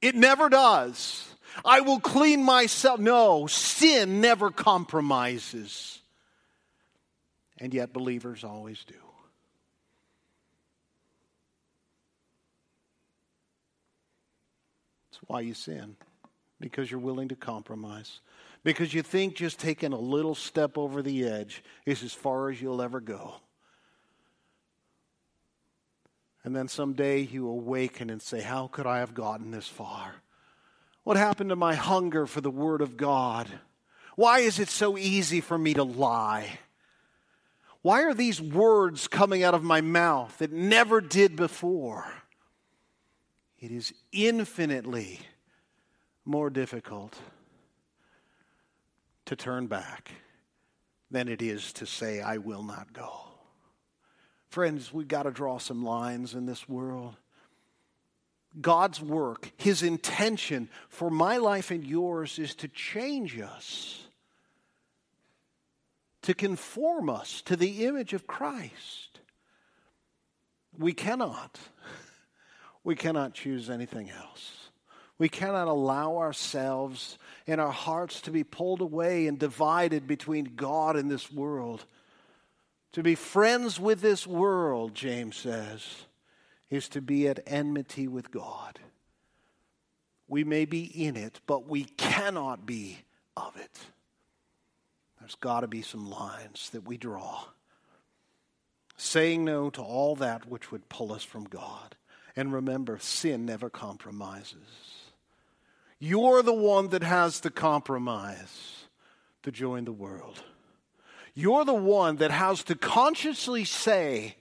It 0.00 0.14
never 0.14 0.48
does. 0.48 1.28
I 1.62 1.82
will 1.82 2.00
clean 2.00 2.42
myself. 2.42 2.98
No, 2.98 3.46
sin 3.46 4.22
never 4.22 4.50
compromises. 4.50 6.00
And 7.58 7.74
yet, 7.74 7.92
believers 7.92 8.44
always 8.44 8.82
do. 8.84 8.94
That's 15.13 15.13
why 15.26 15.40
you 15.40 15.54
sin, 15.54 15.96
because 16.60 16.90
you're 16.90 17.00
willing 17.00 17.28
to 17.28 17.36
compromise. 17.36 18.20
Because 18.62 18.94
you 18.94 19.02
think 19.02 19.36
just 19.36 19.60
taking 19.60 19.92
a 19.92 19.98
little 19.98 20.34
step 20.34 20.78
over 20.78 21.02
the 21.02 21.24
edge 21.26 21.62
is 21.84 22.02
as 22.02 22.12
far 22.12 22.50
as 22.50 22.60
you'll 22.60 22.80
ever 22.80 23.00
go. 23.00 23.34
And 26.44 26.54
then 26.54 26.68
someday 26.68 27.20
you 27.20 27.48
awaken 27.48 28.10
and 28.10 28.20
say, 28.20 28.40
How 28.40 28.68
could 28.68 28.86
I 28.86 28.98
have 28.98 29.14
gotten 29.14 29.50
this 29.50 29.68
far? 29.68 30.14
What 31.02 31.16
happened 31.16 31.50
to 31.50 31.56
my 31.56 31.74
hunger 31.74 32.26
for 32.26 32.40
the 32.40 32.50
Word 32.50 32.80
of 32.80 32.96
God? 32.96 33.48
Why 34.16 34.40
is 34.40 34.58
it 34.58 34.68
so 34.68 34.96
easy 34.96 35.40
for 35.40 35.58
me 35.58 35.74
to 35.74 35.82
lie? 35.82 36.58
Why 37.82 38.04
are 38.04 38.14
these 38.14 38.40
words 38.40 39.08
coming 39.08 39.42
out 39.42 39.52
of 39.52 39.62
my 39.62 39.82
mouth 39.82 40.38
that 40.38 40.52
never 40.52 41.02
did 41.02 41.36
before? 41.36 42.06
It 43.64 43.72
is 43.72 43.94
infinitely 44.12 45.20
more 46.26 46.50
difficult 46.50 47.16
to 49.24 49.34
turn 49.34 49.68
back 49.68 50.10
than 51.10 51.28
it 51.28 51.40
is 51.40 51.72
to 51.74 51.86
say, 51.86 52.20
I 52.20 52.36
will 52.36 52.62
not 52.62 52.92
go. 52.92 53.22
Friends, 54.50 54.92
we've 54.92 55.08
got 55.08 55.22
to 55.22 55.30
draw 55.30 55.56
some 55.56 55.82
lines 55.82 56.34
in 56.34 56.44
this 56.44 56.68
world. 56.68 57.16
God's 58.60 59.00
work, 59.00 59.50
His 59.56 59.82
intention 59.82 60.68
for 60.90 61.08
my 61.08 61.38
life 61.38 61.70
and 61.70 61.86
yours 61.86 62.38
is 62.38 62.54
to 62.56 62.68
change 62.68 63.40
us, 63.40 64.06
to 66.20 66.34
conform 66.34 67.08
us 67.08 67.40
to 67.46 67.56
the 67.56 67.86
image 67.86 68.12
of 68.12 68.26
Christ. 68.26 69.20
We 70.78 70.92
cannot, 70.92 71.58
we 72.84 72.94
cannot 72.94 73.34
choose 73.34 73.70
anything 73.70 74.10
else. 74.10 74.68
We 75.16 75.28
cannot 75.28 75.68
allow 75.68 76.18
ourselves 76.18 77.18
and 77.46 77.60
our 77.60 77.72
hearts 77.72 78.20
to 78.22 78.30
be 78.30 78.44
pulled 78.44 78.80
away 78.80 79.26
and 79.26 79.38
divided 79.38 80.06
between 80.06 80.52
God 80.56 80.96
and 80.96 81.10
this 81.10 81.32
world. 81.32 81.84
To 82.92 83.02
be 83.02 83.14
friends 83.14 83.80
with 83.80 84.00
this 84.00 84.26
world, 84.26 84.94
James 84.94 85.36
says, 85.36 85.82
is 86.70 86.88
to 86.90 87.00
be 87.00 87.28
at 87.28 87.40
enmity 87.46 88.06
with 88.08 88.30
God. 88.30 88.78
We 90.28 90.44
may 90.44 90.64
be 90.64 90.84
in 90.84 91.16
it, 91.16 91.40
but 91.46 91.68
we 91.68 91.84
cannot 91.84 92.66
be 92.66 92.98
of 93.36 93.56
it. 93.56 93.78
There's 95.20 95.34
got 95.36 95.60
to 95.60 95.66
be 95.66 95.82
some 95.82 96.10
lines 96.10 96.70
that 96.70 96.86
we 96.86 96.96
draw. 96.96 97.44
Saying 98.96 99.44
no 99.44 99.70
to 99.70 99.82
all 99.82 100.16
that 100.16 100.46
which 100.48 100.70
would 100.70 100.88
pull 100.88 101.12
us 101.12 101.24
from 101.24 101.44
God. 101.44 101.96
And 102.36 102.52
remember, 102.52 102.98
sin 102.98 103.46
never 103.46 103.70
compromises. 103.70 104.58
You're 105.98 106.42
the 106.42 106.52
one 106.52 106.88
that 106.88 107.02
has 107.02 107.40
to 107.40 107.50
compromise 107.50 108.86
to 109.42 109.52
join 109.52 109.84
the 109.84 109.92
world. 109.92 110.42
You're 111.34 111.64
the 111.64 111.74
one 111.74 112.16
that 112.16 112.30
has 112.30 112.62
to 112.64 112.74
consciously 112.74 113.64
say, 113.64 114.36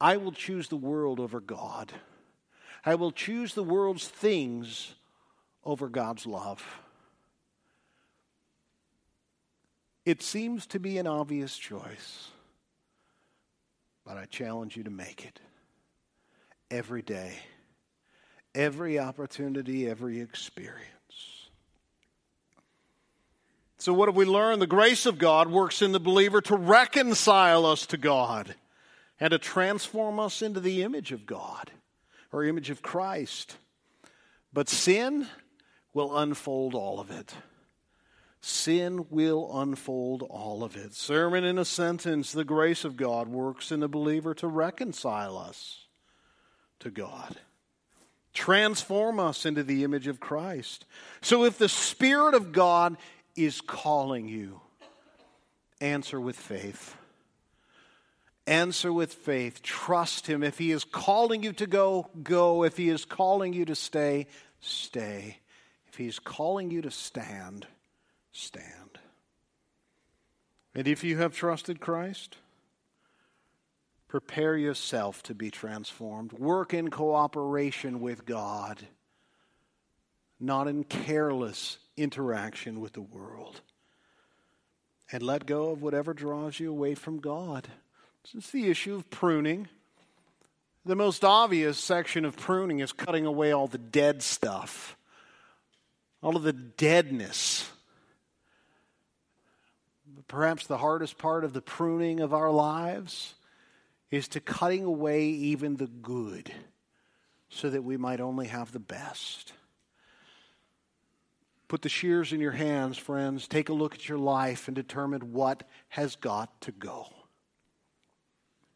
I 0.00 0.16
will 0.16 0.32
choose 0.32 0.68
the 0.68 0.76
world 0.76 1.20
over 1.20 1.40
God. 1.40 1.92
I 2.84 2.94
will 2.94 3.12
choose 3.12 3.54
the 3.54 3.64
world's 3.64 4.06
things 4.06 4.94
over 5.64 5.88
God's 5.88 6.26
love. 6.26 6.64
It 10.04 10.22
seems 10.22 10.66
to 10.68 10.78
be 10.78 10.98
an 10.98 11.06
obvious 11.08 11.56
choice, 11.56 12.28
but 14.04 14.16
I 14.16 14.26
challenge 14.26 14.76
you 14.76 14.84
to 14.84 14.90
make 14.90 15.24
it 15.24 15.40
every 16.70 17.02
day 17.02 17.38
every 18.56 18.98
opportunity, 18.98 19.88
every 19.88 20.20
experience. 20.20 20.90
So, 23.78 23.92
what 23.92 24.08
have 24.08 24.16
we 24.16 24.24
learned? 24.24 24.62
The 24.62 24.66
grace 24.66 25.06
of 25.06 25.18
God 25.18 25.50
works 25.50 25.82
in 25.82 25.92
the 25.92 26.00
believer 26.00 26.40
to 26.42 26.56
reconcile 26.56 27.66
us 27.66 27.86
to 27.86 27.98
God 27.98 28.54
and 29.20 29.30
to 29.30 29.38
transform 29.38 30.18
us 30.18 30.42
into 30.42 30.60
the 30.60 30.82
image 30.82 31.12
of 31.12 31.26
God 31.26 31.70
or 32.32 32.42
image 32.42 32.70
of 32.70 32.82
Christ. 32.82 33.56
But 34.52 34.68
sin 34.68 35.28
will 35.92 36.16
unfold 36.16 36.74
all 36.74 36.98
of 36.98 37.10
it. 37.10 37.34
Sin 38.40 39.06
will 39.10 39.60
unfold 39.60 40.22
all 40.22 40.64
of 40.64 40.76
it. 40.76 40.94
Sermon 40.94 41.44
in 41.44 41.58
a 41.58 41.64
sentence 41.64 42.32
the 42.32 42.44
grace 42.44 42.84
of 42.84 42.96
God 42.96 43.28
works 43.28 43.70
in 43.70 43.80
the 43.80 43.88
believer 43.88 44.34
to 44.34 44.48
reconcile 44.48 45.36
us 45.36 45.85
to 46.86 46.90
God 46.92 47.36
transform 48.32 49.18
us 49.18 49.44
into 49.44 49.64
the 49.64 49.82
image 49.82 50.06
of 50.06 50.20
Christ. 50.20 50.84
So 51.22 51.44
if 51.44 51.58
the 51.58 51.68
Spirit 51.68 52.34
of 52.34 52.52
God 52.52 52.96
is 53.34 53.60
calling 53.60 54.28
you, 54.28 54.60
answer 55.80 56.20
with 56.20 56.36
faith. 56.36 56.94
Answer 58.46 58.92
with 58.92 59.12
faith. 59.12 59.62
Trust 59.62 60.28
Him. 60.28 60.44
If 60.44 60.58
He 60.58 60.70
is 60.70 60.84
calling 60.84 61.42
you 61.42 61.52
to 61.54 61.66
go, 61.66 62.08
go. 62.22 62.62
If 62.62 62.76
He 62.76 62.90
is 62.90 63.04
calling 63.04 63.52
you 63.52 63.64
to 63.64 63.74
stay, 63.74 64.26
stay. 64.60 65.38
If 65.88 65.96
He 65.96 66.06
is 66.06 66.20
calling 66.20 66.70
you 66.70 66.82
to 66.82 66.90
stand, 66.90 67.66
stand. 68.32 68.98
And 70.74 70.86
if 70.86 71.02
you 71.02 71.18
have 71.18 71.34
trusted 71.34 71.80
Christ, 71.80 72.36
Prepare 74.08 74.56
yourself 74.56 75.22
to 75.24 75.34
be 75.34 75.50
transformed. 75.50 76.32
Work 76.32 76.72
in 76.72 76.90
cooperation 76.90 78.00
with 78.00 78.24
God, 78.24 78.86
not 80.38 80.68
in 80.68 80.84
careless 80.84 81.78
interaction 81.96 82.80
with 82.80 82.92
the 82.92 83.00
world. 83.00 83.60
And 85.10 85.22
let 85.22 85.46
go 85.46 85.70
of 85.70 85.82
whatever 85.82 86.14
draws 86.14 86.58
you 86.58 86.70
away 86.70 86.94
from 86.94 87.20
God. 87.20 87.68
It's 88.34 88.50
the 88.50 88.68
issue 88.68 88.96
of 88.96 89.08
pruning. 89.08 89.68
The 90.84 90.96
most 90.96 91.24
obvious 91.24 91.78
section 91.78 92.24
of 92.24 92.36
pruning 92.36 92.80
is 92.80 92.92
cutting 92.92 93.24
away 93.24 93.52
all 93.52 93.68
the 93.68 93.78
dead 93.78 94.22
stuff, 94.22 94.96
all 96.22 96.36
of 96.36 96.42
the 96.42 96.52
deadness. 96.52 97.70
Perhaps 100.28 100.66
the 100.66 100.78
hardest 100.78 101.18
part 101.18 101.44
of 101.44 101.52
the 101.52 101.62
pruning 101.62 102.18
of 102.18 102.34
our 102.34 102.50
lives 102.50 103.35
is 104.16 104.28
to 104.28 104.40
cutting 104.40 104.84
away 104.84 105.24
even 105.24 105.76
the 105.76 105.86
good 105.86 106.52
so 107.48 107.70
that 107.70 107.84
we 107.84 107.96
might 107.96 108.20
only 108.20 108.48
have 108.48 108.72
the 108.72 108.80
best. 108.80 109.52
Put 111.68 111.82
the 111.82 111.88
shears 111.88 112.32
in 112.32 112.40
your 112.40 112.52
hands, 112.52 112.96
friends. 112.96 113.46
Take 113.46 113.68
a 113.68 113.74
look 113.74 113.94
at 113.94 114.08
your 114.08 114.18
life 114.18 114.68
and 114.68 114.74
determine 114.74 115.32
what 115.32 115.64
has 115.88 116.16
got 116.16 116.60
to 116.62 116.72
go. 116.72 117.06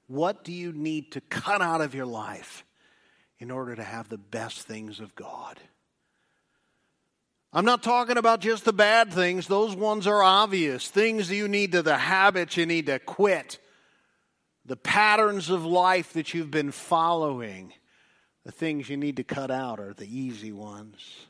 What 0.07 0.45
do 0.45 0.53
you 0.53 0.73
need 0.73 1.13
to 1.13 1.21
cut 1.21 1.63
out 1.63 1.81
of 1.81 1.95
your 1.95 2.07
life 2.07 2.65
in 3.39 3.51
order 3.51 3.77
to 3.77 3.85
have 3.85 4.09
the 4.09 4.19
best 4.19 4.63
things 4.63 5.01
of 5.01 5.15
God? 5.15 5.59
I'm 7.53 7.65
not 7.65 7.83
talking 7.83 8.17
about 8.17 8.41
just 8.41 8.65
the 8.65 8.73
bad 8.73 9.13
things, 9.13 9.47
those 9.47 9.75
ones 9.75 10.07
are 10.07 10.23
obvious. 10.23 10.89
Things 10.89 11.31
you 11.31 11.49
need 11.49 11.73
to, 11.73 11.83
the 11.83 11.97
habits 11.97 12.57
you 12.57 12.67
need 12.67 12.87
to 12.87 12.99
quit 12.99 13.59
the 14.71 14.77
patterns 14.77 15.51
of 15.51 15.67
life 15.67 16.13
that 16.13 16.33
you've 16.33 16.53
been 16.53 16.71
following, 16.71 17.73
the 18.45 18.53
things 18.53 18.89
you 18.89 18.97
need 18.97 19.17
to 19.17 19.25
cut 19.25 19.51
out 19.51 19.81
are 19.81 19.93
the 19.93 20.07
easy 20.07 20.53
ones. 20.53 21.27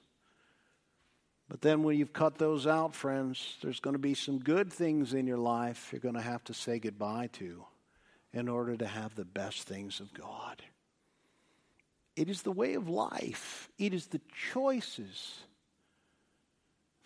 But 1.48 1.62
then 1.62 1.82
when 1.82 1.96
you've 1.96 2.12
cut 2.12 2.36
those 2.36 2.66
out, 2.66 2.94
friends, 2.94 3.56
there's 3.62 3.80
going 3.80 3.94
to 3.94 3.98
be 3.98 4.12
some 4.12 4.40
good 4.40 4.70
things 4.70 5.14
in 5.14 5.26
your 5.26 5.38
life 5.38 5.88
you're 5.90 6.02
going 6.02 6.16
to 6.16 6.20
have 6.20 6.44
to 6.44 6.54
say 6.54 6.78
goodbye 6.78 7.30
to 7.32 7.64
in 8.34 8.46
order 8.46 8.76
to 8.76 8.86
have 8.86 9.14
the 9.14 9.24
best 9.24 9.62
things 9.62 10.00
of 10.00 10.12
God. 10.12 10.60
It 12.16 12.28
is 12.28 12.42
the 12.42 12.52
way 12.52 12.74
of 12.74 12.90
life, 12.90 13.70
it 13.78 13.94
is 13.94 14.08
the 14.08 14.20
choices 14.52 15.38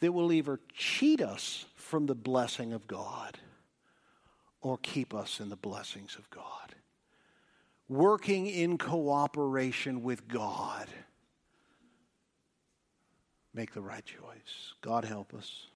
that 0.00 0.10
will 0.10 0.32
either 0.32 0.58
cheat 0.76 1.22
us 1.22 1.64
from 1.76 2.06
the 2.06 2.16
blessing 2.16 2.72
of 2.72 2.88
God 2.88 3.38
or 4.64 4.78
keep 4.78 5.14
us 5.14 5.40
in 5.40 5.50
the 5.50 5.56
blessings 5.56 6.16
of 6.18 6.28
God. 6.30 6.74
Working 7.86 8.46
in 8.46 8.78
cooperation 8.78 10.02
with 10.02 10.26
God. 10.26 10.88
Make 13.52 13.74
the 13.74 13.82
right 13.82 14.04
choice. 14.04 14.72
God 14.80 15.04
help 15.04 15.34
us. 15.34 15.66